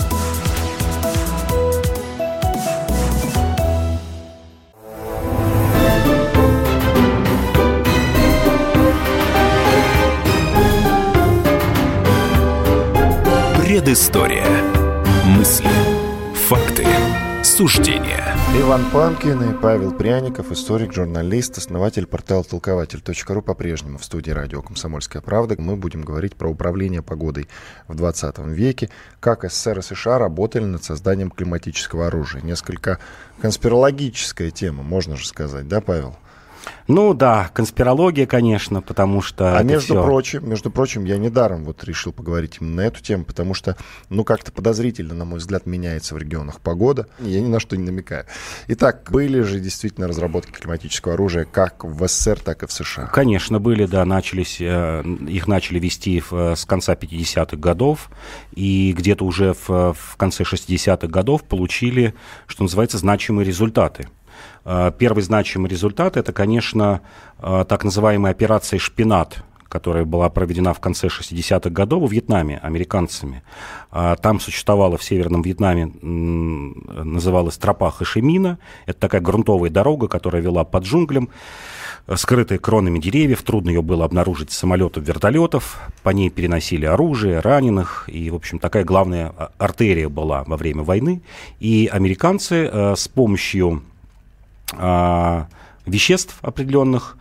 Предыстория. 13.71 14.45
Мысли. 15.23 15.69
Факты. 16.49 16.85
Суждения. 17.41 18.35
Иван 18.59 18.83
Панкин 18.91 19.41
и 19.49 19.61
Павел 19.61 19.93
Пряников, 19.93 20.51
историк, 20.51 20.91
журналист, 20.91 21.57
основатель 21.57 22.05
портала 22.05 22.43
толкователь.ру 22.43 23.41
по-прежнему 23.41 23.97
в 23.97 24.03
студии 24.03 24.31
радио 24.31 24.61
«Комсомольская 24.61 25.21
правда». 25.21 25.55
Мы 25.57 25.77
будем 25.77 26.01
говорить 26.01 26.35
про 26.35 26.49
управление 26.49 27.01
погодой 27.01 27.47
в 27.87 27.95
20 27.95 28.39
веке, 28.39 28.89
как 29.21 29.49
СССР 29.49 29.79
и 29.79 29.81
США 29.81 30.17
работали 30.17 30.65
над 30.65 30.83
созданием 30.83 31.31
климатического 31.31 32.07
оружия. 32.07 32.41
Несколько 32.41 32.99
конспирологическая 33.41 34.51
тема, 34.51 34.83
можно 34.83 35.15
же 35.15 35.25
сказать, 35.25 35.69
да, 35.69 35.79
Павел? 35.79 36.17
Ну 36.87 37.13
да, 37.13 37.49
конспирология, 37.53 38.25
конечно, 38.25 38.81
потому 38.81 39.21
что. 39.21 39.57
А 39.57 39.63
между 39.63 39.93
все... 39.93 40.03
прочим, 40.03 40.49
между 40.49 40.71
прочим, 40.71 41.05
я 41.05 41.17
недаром 41.17 41.63
вот 41.63 41.83
решил 41.83 42.11
поговорить 42.11 42.57
именно 42.59 42.77
на 42.77 42.81
эту 42.81 43.01
тему, 43.01 43.23
потому 43.23 43.53
что, 43.53 43.77
ну, 44.09 44.23
как-то 44.23 44.51
подозрительно, 44.51 45.13
на 45.13 45.25
мой 45.25 45.39
взгляд, 45.39 45.65
меняется 45.65 46.15
в 46.15 46.17
регионах 46.17 46.59
погода. 46.59 47.07
Я 47.19 47.41
ни 47.41 47.47
на 47.47 47.59
что 47.59 47.77
не 47.77 47.83
намекаю. 47.83 48.25
Итак, 48.67 49.07
были 49.09 49.41
же 49.41 49.59
действительно 49.59 50.07
разработки 50.07 50.51
климатического 50.51 51.13
оружия 51.13 51.45
как 51.45 51.83
в 51.83 52.07
СССР, 52.07 52.39
так 52.39 52.63
и 52.63 52.67
в 52.67 52.71
США. 52.71 53.07
Конечно, 53.07 53.59
были, 53.59 53.85
да, 53.85 54.03
начались, 54.05 54.57
э, 54.59 55.03
их 55.27 55.47
начали 55.47 55.79
вести 55.79 56.21
э, 56.29 56.55
с 56.57 56.65
конца 56.65 56.93
50-х 56.93 57.57
годов, 57.57 58.09
и 58.53 58.93
где-то 58.97 59.23
уже 59.25 59.53
в, 59.53 59.93
в 59.93 60.17
конце 60.17 60.43
60-х 60.43 61.07
годов 61.07 61.43
получили, 61.43 62.13
что 62.47 62.63
называется, 62.63 62.97
значимые 62.97 63.45
результаты. 63.45 64.07
Э, 64.65 64.91
первый 64.97 65.23
значимый 65.23 65.69
результат– 65.69 66.17
это, 66.17 66.33
конечно, 66.33 67.01
э, 67.39 67.65
так 67.67 67.83
называемая 67.83 68.31
операция 68.31 68.79
«Шпинат», 68.79 69.43
которая 69.67 70.03
была 70.03 70.29
проведена 70.29 70.73
в 70.73 70.81
конце 70.81 71.07
60-х 71.07 71.69
годов 71.69 72.01
во 72.01 72.07
Вьетнаме 72.07 72.57
американцами. 72.57 73.41
Э, 73.91 74.15
там 74.21 74.39
существовала 74.39 74.97
в 74.97 75.03
Северном 75.03 75.41
Вьетнаме, 75.41 75.91
называлась 76.01 77.57
тропа 77.57 77.89
Хашимина. 77.89 78.59
Это 78.85 78.99
такая 78.99 79.21
грунтовая 79.21 79.71
дорога, 79.71 80.07
которая 80.07 80.41
вела 80.41 80.63
под 80.63 80.83
джунглям, 80.83 81.29
скрытая 82.15 82.59
кронами 82.59 82.99
деревьев. 82.99 83.41
Трудно 83.41 83.69
ее 83.69 83.81
было 83.81 84.05
обнаружить 84.05 84.51
с 84.51 84.57
самолетов, 84.57 85.03
вертолетов. 85.03 85.79
По 86.03 86.09
ней 86.09 86.29
переносили 86.29 86.85
оружие, 86.85 87.39
раненых. 87.39 88.05
И, 88.07 88.29
в 88.29 88.35
общем, 88.35 88.59
такая 88.59 88.83
главная 88.83 89.29
артерия 89.57 90.09
была 90.09 90.43
во 90.45 90.57
время 90.57 90.83
войны. 90.83 91.21
И 91.59 91.89
американцы 91.91 92.69
с 92.95 93.07
помощью 93.07 93.83
а, 93.83 93.90
веществ 95.85 96.37
определенных, 96.41 97.17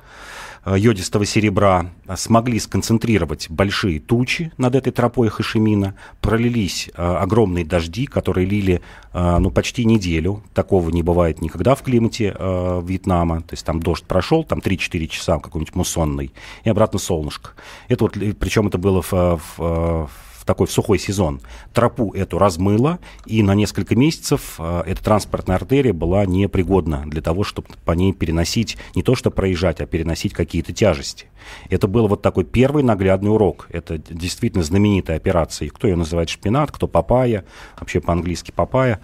а, 0.63 0.77
йодистого 0.77 1.25
серебра, 1.25 1.91
смогли 2.17 2.61
сконцентрировать 2.61 3.49
большие 3.49 3.99
тучи 3.99 4.53
над 4.59 4.75
этой 4.75 4.93
тропой 4.93 5.29
Хашимина, 5.29 5.95
пролились 6.21 6.91
а, 6.95 7.19
огромные 7.23 7.65
дожди, 7.65 8.07
которые 8.07 8.47
лили 8.47 8.83
ну, 9.13 9.51
почти 9.51 9.85
неделю. 9.85 10.45
Такого 10.55 10.91
не 10.91 11.03
бывает 11.03 11.43
никогда 11.43 11.75
в 11.75 11.83
климате 11.83 12.33
Вьетнама. 12.39 13.41
То 13.41 13.55
есть 13.55 13.67
там 13.67 13.81
дождь 13.81 14.05
прошел, 14.05 14.45
там 14.45 14.61
3-4 14.61 15.07
часа 15.09 15.39
какой-нибудь 15.41 15.75
муссонный, 15.75 16.33
и 16.63 16.71
обратно 16.71 17.01
солнышко. 17.01 17.51
Это 17.89 18.05
вот, 18.05 18.13
причем 18.39 18.69
это 18.69 18.79
было 18.79 19.03
в, 19.03 19.13
в, 19.13 19.59
в 19.59 20.11
в 20.41 20.47
такой 20.47 20.67
в 20.67 20.73
сухой 20.73 20.99
сезон, 20.99 21.43
тропу 21.75 22.13
эту 22.15 22.39
размыло, 22.39 22.99
и 23.27 23.43
на 23.43 23.55
несколько 23.55 23.95
месяцев 23.95 24.55
э, 24.59 24.85
эта 24.87 25.05
транспортная 25.05 25.57
артерия 25.57 25.93
была 25.93 26.25
непригодна 26.25 27.05
для 27.07 27.21
того, 27.21 27.45
чтобы 27.45 27.69
по 27.85 27.93
ней 27.93 28.15
переносить, 28.15 28.79
не 28.95 29.03
то 29.03 29.15
что 29.15 29.31
проезжать, 29.31 29.83
а 29.83 29.87
переносить 29.87 30.33
какие-то 30.33 30.73
тяжести. 30.73 31.27
Это 31.69 31.89
был 31.89 32.09
вот 32.09 32.23
такой 32.23 32.45
первый 32.45 32.83
наглядный 32.83 33.31
урок. 33.31 33.67
Это 33.71 33.99
действительно 33.99 34.65
знаменитая 34.65 35.19
операция. 35.19 35.69
Кто 35.69 35.89
ее 35.89 35.97
называет 35.97 36.31
шпинат, 36.31 36.73
кто 36.73 36.87
папая, 36.87 37.45
вообще 37.79 38.01
по-английски 38.01 38.51
папая 38.51 39.01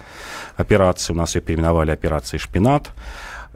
операция. 0.57 1.15
У 1.15 1.17
нас 1.19 1.35
ее 1.35 1.43
переименовали 1.43 1.91
операцией 1.91 2.41
шпинат. 2.41 2.93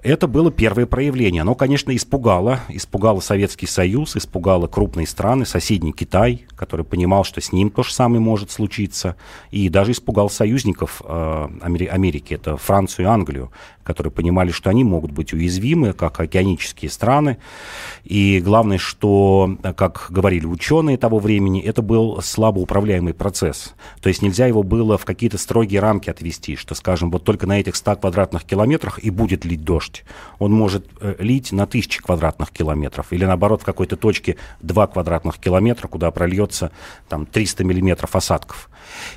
Это 0.03 0.27
было 0.27 0.51
первое 0.51 0.87
проявление. 0.87 1.43
Оно, 1.43 1.55
конечно, 1.55 1.95
испугало. 1.95 2.61
Испугало 2.71 3.21
Советский 3.21 3.67
Союз, 3.67 4.17
испугало 4.17 4.67
крупные 4.67 5.07
страны, 5.07 5.45
соседний 5.45 5.93
Китай, 5.93 6.47
который 6.57 6.87
понимал, 6.87 7.25
что 7.25 7.41
с 7.41 7.53
ним 7.53 7.71
то 7.71 7.83
же 7.83 7.93
самое 7.93 8.21
может 8.21 8.51
случиться. 8.51 9.17
И 9.51 9.69
даже 9.69 9.93
испугал 9.93 10.31
союзников 10.31 11.03
э, 11.05 11.49
Америки, 11.61 12.35
это 12.35 12.57
Францию 12.57 13.07
и 13.07 13.09
Англию, 13.09 13.51
которые 13.85 14.13
понимали, 14.13 14.51
что 14.51 14.71
они 14.71 14.85
могут 14.85 15.11
быть 15.11 15.33
уязвимы, 15.33 15.93
как 15.93 16.21
океанические 16.21 16.91
страны. 16.91 17.39
И 18.05 18.41
главное, 18.41 18.79
что, 18.79 19.57
как 19.77 20.07
говорили 20.11 20.47
ученые 20.47 20.97
того 20.97 21.19
времени, 21.19 21.61
это 21.61 21.83
был 21.83 22.21
слабо 22.23 22.59
управляемый 22.59 23.15
процесс. 23.15 23.75
То 24.01 24.09
есть 24.09 24.23
нельзя 24.23 24.47
его 24.47 24.63
было 24.63 24.99
в 24.99 25.05
какие-то 25.05 25.39
строгие 25.39 25.81
рамки 25.81 26.11
отвести, 26.11 26.57
что, 26.57 26.75
скажем, 26.75 27.11
вот 27.11 27.25
только 27.25 27.47
на 27.47 27.61
этих 27.61 27.77
100 27.77 27.97
квадратных 27.97 28.45
километрах 28.45 28.99
и 29.03 29.11
будет 29.11 29.45
лить 29.45 29.65
дождь. 29.65 30.05
Он 30.39 30.53
может 30.53 30.87
э, 31.01 31.17
лить 31.19 31.53
на 31.53 31.67
тысячи 31.67 32.03
квадратных 32.03 32.51
километров. 32.51 33.13
Или 33.13 33.25
наоборот, 33.25 33.63
в 33.63 33.65
какой-то 33.65 33.97
точке 33.97 34.37
2 34.61 34.87
квадратных 34.89 35.39
километра, 35.39 35.89
куда 35.89 36.11
прольется 36.11 36.71
там 37.09 37.27
300 37.27 37.65
миллиметров 37.65 38.15
осадков. 38.15 38.69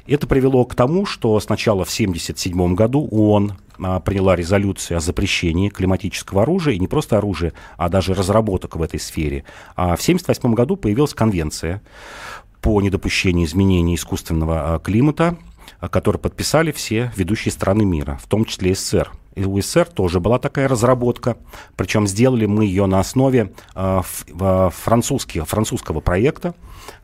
Это 0.07 0.27
привело 0.27 0.65
к 0.65 0.75
тому, 0.75 1.05
что 1.05 1.39
сначала 1.39 1.85
в 1.85 1.93
1977 1.93 2.75
году 2.75 3.07
ООН 3.11 3.53
приняла 3.77 4.35
резолюцию 4.35 4.97
о 4.97 4.99
запрещении 4.99 5.69
климатического 5.69 6.43
оружия, 6.43 6.75
и 6.75 6.79
не 6.79 6.87
просто 6.87 7.17
оружия, 7.17 7.53
а 7.77 7.89
даже 7.89 8.13
разработок 8.13 8.75
в 8.75 8.81
этой 8.81 8.99
сфере. 8.99 9.43
А 9.75 9.95
в 9.95 10.01
1978 10.01 10.53
году 10.53 10.75
появилась 10.75 11.13
конвенция 11.13 11.81
по 12.63 12.81
недопущению 12.81 13.45
изменений 13.45 13.95
искусственного 13.95 14.75
а, 14.75 14.79
климата, 14.79 15.37
а, 15.79 15.89
которую 15.89 16.21
подписали 16.21 16.71
все 16.71 17.11
ведущие 17.15 17.51
страны 17.51 17.83
мира, 17.83 18.17
в 18.23 18.27
том 18.27 18.45
числе 18.45 18.73
СССР. 18.73 19.11
И 19.35 19.43
у 19.43 19.59
СССР 19.59 19.85
тоже 19.87 20.19
была 20.19 20.39
такая 20.39 20.67
разработка, 20.67 21.35
причем 21.75 22.07
сделали 22.07 22.45
мы 22.45 22.65
ее 22.65 22.85
на 22.85 22.99
основе 22.99 23.51
э, 23.75 24.01
французского, 24.71 25.99
проекта, 26.01 26.53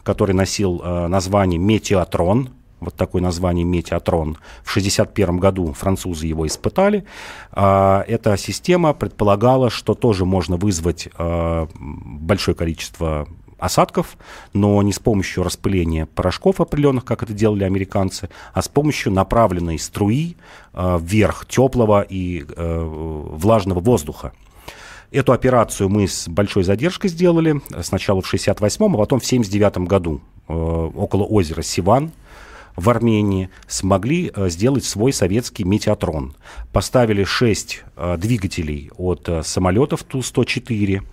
который 0.03 0.35
носил 0.35 0.79
название 0.79 1.57
«Метеотрон», 1.59 2.51
вот 2.79 2.95
такое 2.95 3.21
название 3.21 3.65
метеотрон. 3.65 4.37
В 4.63 4.71
1961 4.71 5.37
году 5.37 5.73
французы 5.73 6.27
его 6.27 6.47
испытали. 6.47 7.05
А, 7.51 8.03
эта 8.07 8.37
система 8.37 8.93
предполагала, 8.93 9.69
что 9.69 9.93
тоже 9.93 10.25
можно 10.25 10.57
вызвать 10.57 11.09
а, 11.17 11.67
большое 11.75 12.55
количество 12.55 13.27
осадков, 13.57 14.17
но 14.53 14.81
не 14.81 14.93
с 14.93 14.99
помощью 14.99 15.43
распыления 15.43 16.05
порошков 16.05 16.61
определенных, 16.61 17.03
как 17.03 17.23
это 17.23 17.33
делали 17.33 17.65
американцы, 17.65 18.29
а 18.53 18.61
с 18.61 18.69
помощью 18.69 19.11
направленной 19.11 19.77
струи 19.77 20.37
э, 20.73 20.97
вверх 21.01 21.45
теплого 21.45 21.99
и 22.07 22.45
влажного 22.55 23.81
воздуха. 23.81 24.31
Эту 25.11 25.33
операцию 25.33 25.89
мы 25.89 26.07
с 26.07 26.29
большой 26.29 26.63
задержкой 26.63 27.09
сделали 27.09 27.61
сначала 27.81 28.21
в 28.21 28.33
68-м, 28.33 28.95
а 28.95 28.97
потом 28.97 29.19
в 29.19 29.25
79 29.25 29.79
году 29.79 30.21
около 30.47 31.25
озера 31.25 31.61
Сиван 31.61 32.11
в 32.79 32.89
Армении 32.89 33.49
смогли 33.67 34.31
э, 34.33 34.49
сделать 34.49 34.85
свой 34.85 35.13
советский 35.13 35.63
метеотрон. 35.63 36.35
Поставили 36.71 37.23
шесть 37.23 37.83
э, 37.95 38.17
двигателей 38.17 38.91
от 38.97 39.27
э, 39.27 39.43
самолетов 39.43 40.03
Ту-104, 40.03 41.03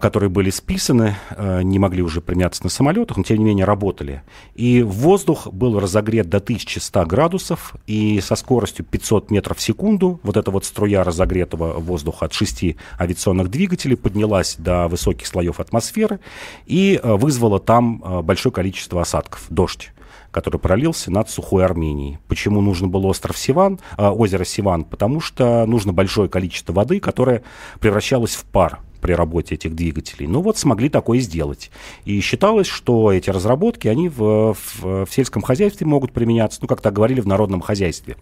которые 0.00 0.30
были 0.30 0.48
списаны, 0.48 1.16
не 1.62 1.78
могли 1.78 2.00
уже 2.00 2.22
применяться 2.22 2.64
на 2.64 2.70
самолетах, 2.70 3.18
но 3.18 3.24
тем 3.24 3.36
не 3.36 3.44
менее 3.44 3.66
работали. 3.66 4.22
И 4.54 4.82
воздух 4.82 5.48
был 5.48 5.78
разогрет 5.78 6.30
до 6.30 6.38
1100 6.38 7.04
градусов, 7.04 7.74
и 7.86 8.18
со 8.22 8.36
скоростью 8.36 8.86
500 8.86 9.30
метров 9.30 9.58
в 9.58 9.60
секунду 9.60 10.18
вот 10.22 10.38
эта 10.38 10.50
вот 10.50 10.64
струя 10.64 11.04
разогретого 11.04 11.74
воздуха 11.74 12.24
от 12.24 12.32
шести 12.32 12.78
авиационных 12.98 13.50
двигателей 13.50 13.98
поднялась 13.98 14.56
до 14.56 14.88
высоких 14.88 15.26
слоев 15.26 15.60
атмосферы 15.60 16.20
и 16.64 16.98
вызвала 17.04 17.60
там 17.60 18.22
большое 18.24 18.54
количество 18.54 19.02
осадков, 19.02 19.44
дождь 19.50 19.92
который 20.36 20.60
пролился 20.60 21.10
над 21.10 21.30
сухой 21.30 21.64
Арменией. 21.64 22.18
Почему 22.28 22.60
нужно 22.60 22.88
было 22.88 23.06
остров 23.06 23.38
Сиван, 23.38 23.80
э, 23.96 24.06
озеро 24.06 24.44
Сиван? 24.44 24.84
Потому 24.84 25.18
что 25.18 25.64
нужно 25.64 25.94
большое 25.94 26.28
количество 26.28 26.74
воды, 26.74 27.00
которое 27.00 27.42
превращалось 27.80 28.34
в 28.34 28.44
пар 28.44 28.80
при 29.06 29.12
работе 29.12 29.54
этих 29.54 29.76
двигателей. 29.76 30.26
Ну 30.26 30.40
вот 30.40 30.58
смогли 30.58 30.88
такое 30.88 31.20
сделать. 31.20 31.70
И 32.06 32.18
считалось, 32.18 32.66
что 32.66 33.12
эти 33.12 33.30
разработки, 33.30 33.86
они 33.86 34.08
в, 34.08 34.54
в, 34.54 35.04
в 35.04 35.06
сельском 35.08 35.42
хозяйстве 35.42 35.86
могут 35.86 36.10
применяться, 36.10 36.58
ну, 36.60 36.66
как 36.66 36.80
так 36.80 36.92
говорили, 36.92 37.20
в 37.20 37.26
народном 37.28 37.60
хозяйстве. 37.60 38.16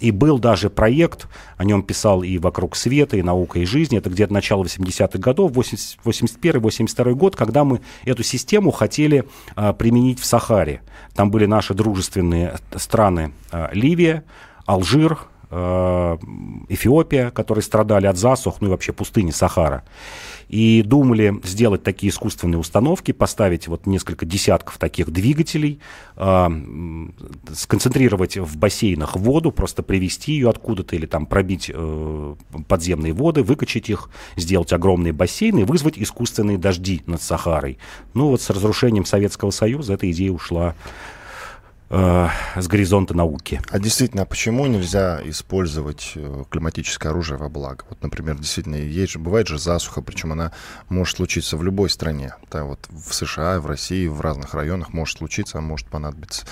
И 0.00 0.10
был 0.10 0.38
даже 0.38 0.70
проект, 0.70 1.28
о 1.58 1.64
нем 1.64 1.82
писал 1.82 2.22
и 2.22 2.38
«Вокруг 2.38 2.74
света», 2.74 3.18
и 3.18 3.22
«Наука 3.22 3.58
и 3.58 3.66
жизнь», 3.66 3.94
это 3.98 4.08
где-то 4.08 4.32
начало 4.32 4.64
80-х 4.64 5.18
годов, 5.18 5.52
81-82 5.52 7.12
год, 7.12 7.36
когда 7.36 7.64
мы 7.64 7.82
эту 8.06 8.22
систему 8.22 8.70
хотели 8.70 9.24
а, 9.56 9.74
применить 9.74 10.20
в 10.20 10.24
Сахаре. 10.24 10.80
Там 11.14 11.30
были 11.30 11.44
наши 11.44 11.74
дружественные 11.74 12.54
страны 12.76 13.32
а, 13.52 13.68
Ливия, 13.74 14.24
Алжир, 14.64 15.18
Эфиопия, 16.68 17.30
которые 17.30 17.62
страдали 17.62 18.06
от 18.06 18.16
засух, 18.16 18.60
ну 18.60 18.68
и 18.68 18.70
вообще 18.70 18.92
пустыни 18.92 19.30
Сахара. 19.30 19.84
И 20.48 20.82
думали 20.82 21.40
сделать 21.44 21.82
такие 21.82 22.10
искусственные 22.10 22.58
установки, 22.58 23.12
поставить 23.12 23.66
вот 23.66 23.86
несколько 23.86 24.26
десятков 24.26 24.78
таких 24.78 25.10
двигателей, 25.10 25.80
э, 26.16 26.48
сконцентрировать 27.52 28.36
в 28.36 28.56
бассейнах 28.56 29.16
воду, 29.16 29.52
просто 29.52 29.82
привести 29.82 30.32
ее 30.32 30.50
откуда-то 30.50 30.96
или 30.96 31.06
там 31.06 31.26
пробить 31.26 31.70
э, 31.72 32.34
подземные 32.68 33.12
воды, 33.12 33.42
выкачать 33.42 33.88
их, 33.88 34.10
сделать 34.36 34.72
огромные 34.72 35.12
бассейны 35.12 35.64
вызвать 35.64 35.98
искусственные 35.98 36.58
дожди 36.58 37.02
над 37.06 37.22
Сахарой. 37.22 37.78
Ну 38.12 38.28
вот 38.28 38.40
с 38.40 38.50
разрушением 38.50 39.04
Советского 39.04 39.50
Союза 39.50 39.94
эта 39.94 40.10
идея 40.10 40.30
ушла 40.30 40.74
э, 41.90 42.28
с 42.56 42.68
горизонта 42.68 43.14
науки. 43.14 43.60
А 43.70 43.78
действительно, 43.78 44.22
а 44.22 44.26
почему 44.26 44.66
нельзя 44.66 45.20
использовать 45.24 46.12
э, 46.14 46.44
климатическое 46.50 47.10
оружие 47.10 47.38
во 47.38 47.48
благо? 47.48 47.84
Вот, 47.88 48.02
например, 48.02 48.38
действительно, 48.38 48.76
есть 48.76 49.12
же, 49.12 49.18
бывает 49.18 49.48
же 49.48 49.58
засуха, 49.58 50.02
причем 50.02 50.32
она 50.32 50.52
может 50.88 51.16
случиться 51.16 51.56
в 51.56 51.62
любой 51.62 51.90
стране. 51.90 52.34
Да, 52.50 52.64
вот 52.64 52.80
в 52.90 53.14
США, 53.14 53.60
в 53.60 53.66
России, 53.66 54.06
в 54.06 54.20
разных 54.20 54.54
районах 54.54 54.92
может 54.92 55.18
случиться, 55.18 55.58
а 55.58 55.60
может 55.60 55.88
понадобиться 55.88 56.46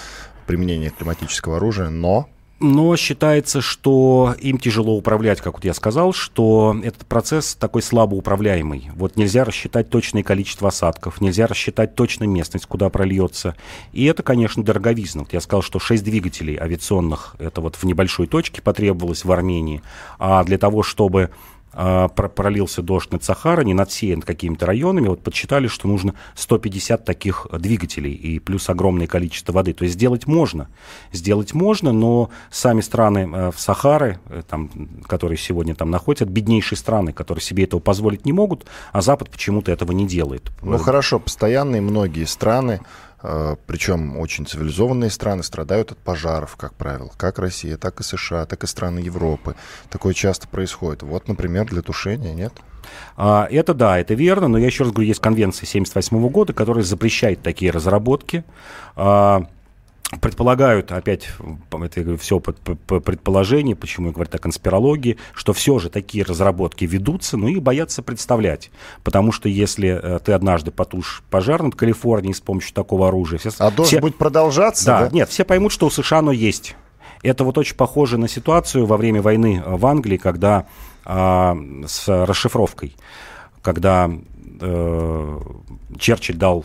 применение 0.46 0.90
климатического 0.90 1.56
оружия, 1.56 1.88
но 1.88 2.28
но 2.62 2.96
считается, 2.96 3.60
что 3.60 4.34
им 4.38 4.58
тяжело 4.58 4.96
управлять, 4.96 5.40
как 5.40 5.54
вот 5.54 5.64
я 5.64 5.74
сказал, 5.74 6.12
что 6.12 6.76
этот 6.82 7.06
процесс 7.06 7.54
такой 7.54 7.82
слабо 7.82 8.14
управляемый. 8.14 8.90
Вот 8.94 9.16
нельзя 9.16 9.44
рассчитать 9.44 9.90
точное 9.90 10.22
количество 10.22 10.68
осадков, 10.68 11.20
нельзя 11.20 11.46
рассчитать 11.46 11.94
точно 11.94 12.24
местность, 12.24 12.66
куда 12.66 12.88
прольется. 12.88 13.56
И 13.92 14.04
это, 14.04 14.22
конечно, 14.22 14.62
дороговизна. 14.62 15.22
Вот 15.22 15.32
я 15.32 15.40
сказал, 15.40 15.62
что 15.62 15.78
6 15.78 16.02
двигателей 16.04 16.56
авиационных, 16.56 17.36
это 17.38 17.60
вот 17.60 17.76
в 17.76 17.84
небольшой 17.84 18.26
точке 18.26 18.62
потребовалось 18.62 19.24
в 19.24 19.32
Армении. 19.32 19.82
А 20.18 20.44
для 20.44 20.58
того, 20.58 20.82
чтобы 20.82 21.30
пролился 21.72 22.82
дождь 22.82 23.10
над 23.12 23.24
Сахарой, 23.24 23.64
не 23.64 23.74
над 23.74 23.90
всей, 23.90 24.14
над 24.14 24.24
какими-то 24.24 24.66
районами, 24.66 25.08
вот 25.08 25.22
подсчитали, 25.22 25.66
что 25.66 25.88
нужно 25.88 26.14
150 26.34 27.04
таких 27.04 27.46
двигателей 27.52 28.12
и 28.12 28.38
плюс 28.38 28.68
огромное 28.68 29.06
количество 29.06 29.52
воды. 29.52 29.72
То 29.72 29.84
есть 29.84 29.94
сделать 29.94 30.26
можно. 30.26 30.68
Сделать 31.12 31.54
можно, 31.54 31.92
но 31.92 32.30
сами 32.50 32.80
страны 32.80 33.30
э, 33.32 33.50
в 33.50 33.60
Сахаре, 33.60 34.18
э, 34.26 34.42
там, 34.48 34.70
которые 35.06 35.38
сегодня 35.38 35.74
там 35.74 35.90
находятся, 35.90 36.26
беднейшие 36.26 36.78
страны, 36.78 37.12
которые 37.12 37.42
себе 37.42 37.64
этого 37.64 37.80
позволить 37.80 38.26
не 38.26 38.32
могут, 38.32 38.66
а 38.92 39.02
Запад 39.02 39.30
почему-то 39.30 39.72
этого 39.72 39.92
не 39.92 40.06
делает. 40.06 40.50
Ну 40.62 40.78
хорошо, 40.78 41.18
постоянные 41.18 41.80
многие 41.80 42.24
страны 42.24 42.80
Причем 43.66 44.18
очень 44.18 44.46
цивилизованные 44.46 45.10
страны 45.10 45.42
страдают 45.42 45.92
от 45.92 45.98
пожаров, 45.98 46.56
как 46.56 46.74
правило. 46.74 47.10
Как 47.16 47.38
Россия, 47.38 47.76
так 47.76 48.00
и 48.00 48.02
США, 48.02 48.46
так 48.46 48.64
и 48.64 48.66
страны 48.66 48.98
Европы. 48.98 49.54
Такое 49.90 50.14
часто 50.14 50.48
происходит. 50.48 51.02
Вот, 51.02 51.28
например, 51.28 51.66
для 51.66 51.82
тушения, 51.82 52.34
нет? 52.34 52.52
А, 53.16 53.46
это 53.50 53.74
да, 53.74 53.98
это 53.98 54.14
верно, 54.14 54.48
но 54.48 54.58
я 54.58 54.66
еще 54.66 54.84
раз 54.84 54.92
говорю, 54.92 55.08
есть 55.08 55.20
конвенция 55.20 55.66
1978 55.68 56.28
года, 56.28 56.52
которая 56.52 56.84
запрещает 56.84 57.42
такие 57.42 57.70
разработки. 57.70 58.44
Предполагают, 60.20 60.92
опять, 60.92 61.28
это 61.70 62.16
все 62.18 62.38
предположение, 62.38 63.74
почему 63.74 64.08
я 64.08 64.12
говорю 64.12 64.30
о 64.32 64.38
конспирологии, 64.38 65.16
что 65.34 65.52
все 65.52 65.78
же 65.78 65.88
такие 65.88 66.22
разработки 66.22 66.84
ведутся, 66.84 67.36
но 67.36 67.48
их 67.48 67.62
боятся 67.62 68.02
представлять. 68.02 68.70
Потому 69.04 69.32
что 69.32 69.48
если 69.48 69.88
э, 69.88 70.18
ты 70.18 70.32
однажды 70.32 70.70
потушишь 70.70 71.22
пожар 71.30 71.62
над 71.62 71.76
Калифорнией 71.76 72.34
с 72.34 72.40
помощью 72.40 72.74
такого 72.74 73.08
оружия... 73.08 73.38
Все, 73.38 73.50
а 73.58 73.70
дождь 73.70 73.88
все, 73.88 74.00
будет 74.00 74.16
продолжаться, 74.16 74.84
да, 74.84 75.00
да? 75.04 75.10
Нет, 75.10 75.30
все 75.30 75.44
поймут, 75.44 75.72
что 75.72 75.86
у 75.86 75.90
США 75.90 76.18
оно 76.18 76.32
есть. 76.32 76.76
Это 77.22 77.44
вот 77.44 77.56
очень 77.56 77.76
похоже 77.76 78.18
на 78.18 78.28
ситуацию 78.28 78.84
во 78.84 78.96
время 78.96 79.22
войны 79.22 79.62
в 79.64 79.86
Англии, 79.86 80.18
когда 80.18 80.66
а, 81.04 81.56
с 81.86 82.06
расшифровкой, 82.26 82.96
когда 83.62 84.10
э, 84.60 85.38
Черчилль 85.98 86.36
дал 86.36 86.64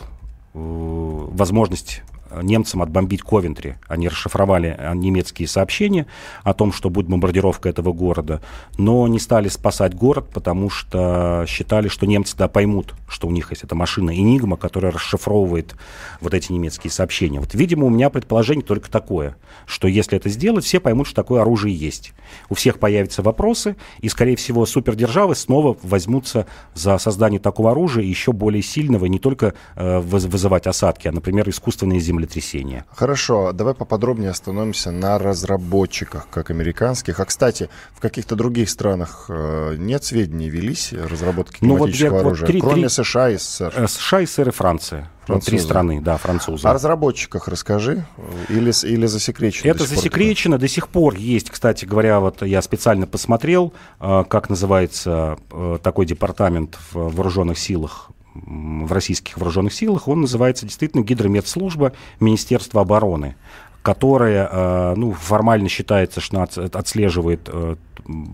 возможность 0.54 2.02
немцам 2.42 2.82
отбомбить 2.82 3.22
Ковентри. 3.22 3.76
Они 3.88 4.08
расшифровали 4.08 4.76
э, 4.78 4.94
немецкие 4.94 5.48
сообщения 5.48 6.06
о 6.42 6.54
том, 6.54 6.72
что 6.72 6.90
будет 6.90 7.08
бомбардировка 7.08 7.68
этого 7.68 7.92
города, 7.92 8.40
но 8.76 9.06
не 9.08 9.18
стали 9.18 9.48
спасать 9.48 9.94
город, 9.94 10.28
потому 10.32 10.70
что 10.70 11.44
считали, 11.46 11.88
что 11.88 12.06
немцы 12.06 12.36
да 12.36 12.48
поймут, 12.48 12.94
что 13.08 13.28
у 13.28 13.30
них 13.30 13.50
есть 13.50 13.64
эта 13.64 13.74
машина 13.74 14.16
Энигма, 14.16 14.56
которая 14.56 14.92
расшифровывает 14.92 15.74
вот 16.20 16.34
эти 16.34 16.52
немецкие 16.52 16.90
сообщения. 16.90 17.40
Вот, 17.40 17.54
видимо, 17.54 17.86
у 17.86 17.90
меня 17.90 18.10
предположение 18.10 18.64
только 18.64 18.90
такое, 18.90 19.36
что 19.66 19.88
если 19.88 20.16
это 20.16 20.28
сделать, 20.28 20.64
все 20.64 20.80
поймут, 20.80 21.06
что 21.06 21.16
такое 21.16 21.42
оружие 21.42 21.74
есть. 21.74 22.12
У 22.48 22.54
всех 22.54 22.78
появятся 22.78 23.22
вопросы, 23.22 23.76
и, 24.00 24.08
скорее 24.08 24.36
всего, 24.36 24.66
супердержавы 24.66 25.34
снова 25.34 25.76
возьмутся 25.82 26.46
за 26.74 26.98
создание 26.98 27.40
такого 27.40 27.70
оружия 27.70 28.04
еще 28.04 28.32
более 28.32 28.62
сильного, 28.62 29.06
не 29.06 29.18
только 29.18 29.54
э, 29.76 29.98
вызывать 29.98 30.66
осадки, 30.66 31.08
а, 31.08 31.12
например, 31.12 31.48
искусственные 31.48 32.00
землетрясения. 32.18 32.84
Хорошо, 32.94 33.52
давай 33.52 33.74
поподробнее 33.74 34.30
остановимся 34.30 34.90
на 34.90 35.18
разработчиках, 35.18 36.28
как 36.30 36.50
американских. 36.50 37.20
А, 37.20 37.24
кстати, 37.24 37.68
в 37.94 38.00
каких-то 38.00 38.34
других 38.34 38.68
странах 38.70 39.26
э, 39.28 39.76
нет 39.78 40.04
сведений, 40.04 40.50
велись 40.50 40.92
разработки 40.92 41.60
климатического 41.60 42.08
ну, 42.08 42.14
вот, 42.14 42.26
оружия, 42.26 42.46
вот 42.46 42.52
три, 42.52 42.60
кроме 42.60 42.82
три... 42.82 42.88
США 42.88 43.30
и 43.30 43.36
СССР? 43.36 43.72
Э, 43.76 43.86
США, 43.86 44.26
СССР 44.26 44.48
и 44.48 44.52
Франция. 44.52 45.10
Французы. 45.26 45.50
Три 45.50 45.58
страны, 45.58 46.00
да, 46.00 46.16
французы. 46.16 46.66
О 46.66 46.72
разработчиках 46.72 47.48
расскажи, 47.48 48.06
или, 48.48 48.72
или 48.86 49.06
засекречено? 49.06 49.70
Это 49.70 49.80
до 49.80 49.86
засекречено, 49.86 50.56
пор? 50.56 50.60
до 50.60 50.68
сих 50.68 50.88
пор 50.88 51.14
есть, 51.16 51.50
кстати 51.50 51.84
говоря, 51.84 52.18
вот 52.18 52.40
я 52.42 52.62
специально 52.62 53.06
посмотрел, 53.06 53.74
э, 54.00 54.24
как 54.28 54.48
называется 54.48 55.36
такой 55.82 56.06
департамент 56.06 56.78
в 56.92 57.14
вооруженных 57.14 57.58
силах 57.58 58.10
в 58.46 58.92
российских 58.92 59.36
вооруженных 59.36 59.72
силах, 59.72 60.08
он 60.08 60.22
называется 60.22 60.66
действительно 60.66 61.02
гидрометслужба 61.02 61.92
Министерства 62.20 62.82
обороны 62.82 63.36
которая, 63.80 64.48
э, 64.50 64.94
ну, 64.96 65.12
формально 65.12 65.70
считается, 65.70 66.20
что 66.20 66.42
отслеживает 66.42 67.48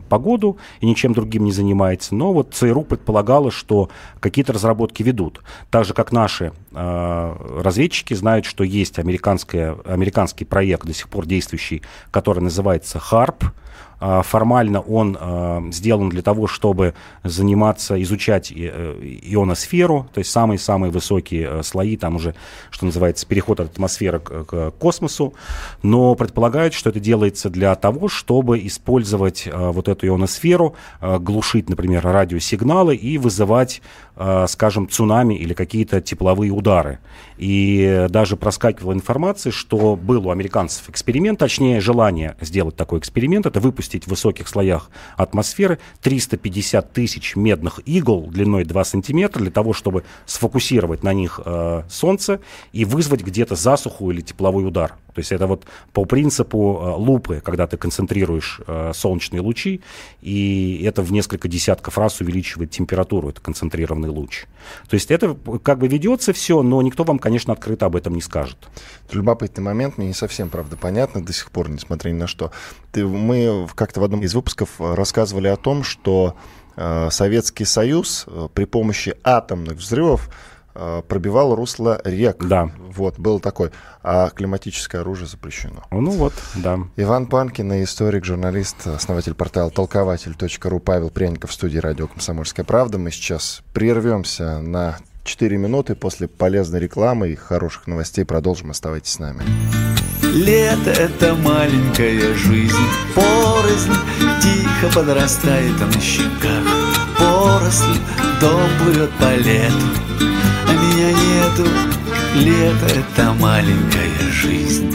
погоду 0.09 0.59
и 0.81 0.87
ничем 0.87 1.13
другим 1.13 1.45
не 1.45 1.53
занимается. 1.53 2.15
Но 2.15 2.33
вот 2.33 2.55
ЦРУ 2.55 2.83
предполагало, 2.85 3.51
что 3.51 3.91
какие-то 4.21 4.53
разработки 4.53 5.03
ведут. 5.03 5.43
Так 5.71 5.85
же, 5.85 5.95
как 5.95 6.13
наши 6.13 6.53
э, 6.73 7.61
разведчики 7.63 8.15
знают, 8.15 8.47
что 8.47 8.65
есть 8.65 8.99
американский 8.99 10.45
проект, 10.45 10.87
до 10.87 10.95
сих 10.95 11.09
пор 11.09 11.27
действующий, 11.27 11.83
который 12.11 12.41
называется 12.41 12.99
а, 12.99 13.53
формально 14.23 14.81
он 14.81 15.17
а, 15.19 15.63
сделан 15.71 16.11
для 16.11 16.23
того, 16.23 16.47
чтобы 16.47 16.95
заниматься, 17.23 18.01
изучать 18.03 18.53
э, 18.55 19.19
ионосферу, 19.23 20.09
то 20.13 20.19
есть 20.19 20.31
самые-самые 20.31 20.91
высокие 20.91 21.49
э, 21.49 21.63
слои, 21.63 21.97
там 21.97 22.17
уже, 22.17 22.35
что 22.71 22.85
называется, 22.85 23.27
переход 23.27 23.61
от 23.61 23.71
атмосферы 23.71 24.21
к 24.21 24.73
космосу, 24.73 25.35
но 25.83 26.15
предполагают, 26.17 26.75
что 26.75 26.91
это 26.91 27.01
делается 27.01 27.49
для 27.49 27.75
того, 27.77 28.09
чтобы 28.09 28.59
использовать 28.67 29.49
а, 29.51 29.73
вот 29.73 29.89
эту 29.89 30.07
ионосферу, 30.07 30.75
глушить, 31.01 31.69
например, 31.69 32.05
радиосигналы 32.05 32.97
и 32.97 33.17
вызывать, 33.17 33.81
скажем, 34.49 34.89
цунами 34.89 35.35
или 35.35 35.55
какие-то 35.55 36.01
тепловые 36.01 36.53
удары. 36.53 36.99
И 37.37 38.07
даже 38.11 38.37
проскакивала 38.37 38.93
информация, 38.93 39.51
что 39.51 39.97
был 39.97 40.29
у 40.29 40.31
американцев 40.31 40.89
эксперимент, 40.89 41.39
точнее, 41.39 41.81
желание 41.81 42.37
сделать 42.41 42.77
такой 42.77 43.01
эксперимент, 43.01 43.47
это 43.47 43.61
выпустить 43.61 43.95
выпустить 43.95 44.05
в 44.05 44.09
высоких 44.09 44.49
слоях 44.49 44.91
атмосферы 45.17 45.79
350 46.03 46.93
тысяч 46.93 47.37
медных 47.37 47.81
игл 47.87 48.27
длиной 48.27 48.65
2 48.65 48.85
сантиметра 48.85 49.41
для 49.41 49.51
того, 49.51 49.73
чтобы 49.73 50.05
сфокусировать 50.27 51.03
на 51.03 51.13
них 51.13 51.41
э, 51.45 51.83
солнце 51.89 52.41
и 52.73 52.85
вызвать 52.85 53.23
где-то 53.23 53.57
засуху 53.57 54.11
или 54.11 54.21
тепловой 54.21 54.67
удар. 54.67 54.95
То 55.15 55.21
есть 55.21 55.33
это 55.33 55.47
вот 55.47 55.65
по 55.93 56.05
принципу 56.05 56.81
э, 56.83 56.91
лупы, 56.97 57.41
когда 57.45 57.67
ты 57.67 57.77
концентрируешь 57.77 58.61
э, 58.67 58.93
солнечные 58.95 59.41
лучи, 59.41 59.81
и 60.21 60.83
это 60.85 61.03
в 61.03 61.13
несколько 61.13 61.49
десятков 61.49 61.97
раз 61.99 62.21
увеличивает 62.21 62.71
температуру, 62.71 63.29
это 63.31 63.41
концентрированный 63.41 64.09
луч. 64.09 64.47
То 64.89 64.95
есть 64.95 65.11
это 65.11 65.37
как 65.63 65.79
бы 65.79 65.89
ведется 65.89 66.33
все, 66.33 66.63
но 66.63 66.83
никто 66.83 67.05
вам, 67.05 67.19
конечно, 67.19 67.53
открыто 67.53 67.87
об 67.87 67.97
этом 67.97 68.15
не 68.15 68.23
скажет. 68.23 68.59
Любопытный 69.13 69.63
момент, 69.63 69.99
мне 69.99 70.09
не 70.09 70.15
совсем, 70.15 70.51
правда, 70.51 70.77
понятно 70.77 71.25
до 71.25 71.33
сих 71.33 71.51
пор, 71.51 71.71
несмотря 71.71 72.11
ни 72.11 72.19
на 72.19 72.27
что. 72.27 72.51
Ты, 72.93 73.07
мы 73.07 73.69
как-то 73.75 74.01
в 74.01 74.05
одном 74.05 74.23
из 74.23 74.35
выпусков 74.35 74.81
рассказывали 74.81 75.49
о 75.49 75.57
том, 75.57 75.85
что 75.85 76.37
э, 76.77 77.09
Советский 77.11 77.65
Союз 77.65 78.25
э, 78.27 78.49
при 78.53 78.65
помощи 78.65 79.15
атомных 79.23 79.79
взрывов 79.79 80.29
Э, 80.29 80.33
пробивал 80.75 81.55
русло 81.55 82.01
рек. 82.05 82.45
Да. 82.45 82.71
Вот, 82.91 83.19
был 83.19 83.41
такой. 83.41 83.71
А 84.03 84.31
климатическое 84.31 85.01
оружие 85.01 85.27
запрещено. 85.27 85.83
Ну 85.91 86.11
вот, 86.11 86.35
да. 86.55 86.81
Иван 86.97 87.27
Панкин, 87.27 87.83
историк, 87.85 88.25
журналист, 88.25 88.87
основатель 88.87 89.35
портала 89.35 89.71
толкователь.ру 89.71 90.81
Павел 90.81 91.11
Пряников 91.11 91.51
в 91.51 91.55
студии 91.55 91.79
радио 91.79 92.07
«Комсомольская 92.07 92.65
правда». 92.65 92.99
Мы 92.99 93.11
сейчас 93.11 93.63
прервемся 93.73 94.61
на 94.61 94.99
4 95.25 95.57
минуты 95.57 95.95
после 95.95 96.29
полезной 96.29 96.81
рекламы 96.81 97.31
и 97.31 97.35
хороших 97.35 97.87
новостей. 97.87 98.25
Продолжим. 98.25 98.71
Оставайтесь 98.71 99.13
с 99.13 99.19
нами. 99.19 99.43
Лето— 100.23 100.91
это 100.99 101.35
маленькая 101.35 102.35
жизнь, 102.35 102.75
порознь 103.15 103.93
Тихо 104.43 104.93
подрастает 104.93 105.79
на 105.79 106.01
щеках 106.01 107.14
Поросль, 107.45 107.99
дом 108.41 108.71
плывет 108.83 109.11
по 109.19 109.35
лету. 109.35 109.87
А 110.67 110.73
меня 110.73 111.13
нету 111.13 111.69
Лето— 112.35 112.87
это 112.87 113.35
маленькая 113.35 114.33
жизнь. 114.33 114.91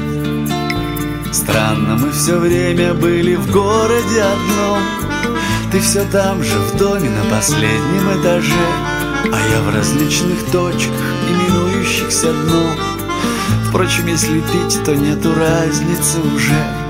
Странно, 1.31 1.95
мы 1.95 2.11
все 2.11 2.39
время 2.39 2.95
были 2.95 3.35
в 3.35 3.51
городе 3.51 4.23
одном. 4.23 4.79
Ты 5.71 5.79
все 5.79 6.03
там 6.05 6.43
же, 6.43 6.57
в 6.57 6.75
доме 6.75 7.11
на 7.11 7.23
последнем 7.35 8.19
этаже. 8.19 8.65
А 9.31 9.39
я 9.51 9.61
в 9.61 9.75
различных 9.75 10.43
точках, 10.51 10.95
именующихся 11.29 12.33
дном. 12.33 12.79
Впрочем, 13.67 14.07
если 14.07 14.39
пить, 14.39 14.83
то 14.83 14.95
нету 14.95 15.35
разницы 15.35 16.19
уже 16.35 16.88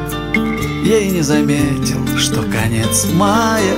Я 0.83 0.99
и 0.99 1.09
не 1.11 1.21
заметил, 1.21 2.05
что 2.17 2.43
конец 2.43 3.07
мая 3.13 3.75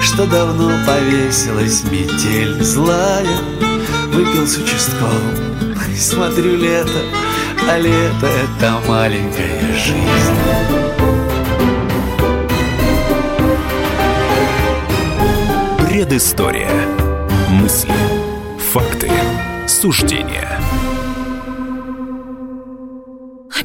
Что 0.00 0.26
давно 0.26 0.70
повесилась 0.86 1.84
метель 1.84 2.62
злая 2.62 3.26
выпил 4.12 4.46
с 4.46 4.56
участковым 4.56 5.76
Смотрю 5.96 6.56
лето, 6.56 7.02
а 7.68 7.78
лето 7.78 8.26
это 8.26 8.80
маленькая 8.86 9.60
жизнь 9.74 10.78
Предыстория. 15.98 16.70
Мысли. 17.50 17.92
Факты. 18.72 19.10
Суждения. 19.66 20.60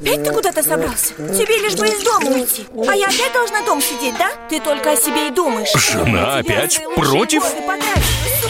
Опять 0.03 0.23
ты 0.25 0.31
куда-то 0.31 0.61
собрался? 0.61 1.13
Тебе 1.13 1.59
лишь 1.59 1.75
бы 1.75 1.87
из 1.87 2.03
дома 2.03 2.27
уйти 2.31 2.65
А 2.89 2.93
я 2.93 3.07
опять 3.07 3.31
должна 3.31 3.61
дом 3.61 3.81
сидеть, 3.81 4.15
да? 4.17 4.31
Ты 4.49 4.59
только 4.59 4.91
о 4.91 4.95
себе 4.97 5.29
и 5.29 5.31
думаешь 5.31 5.71
Жена 5.73 6.39
опять 6.39 6.81
против? 6.97 7.43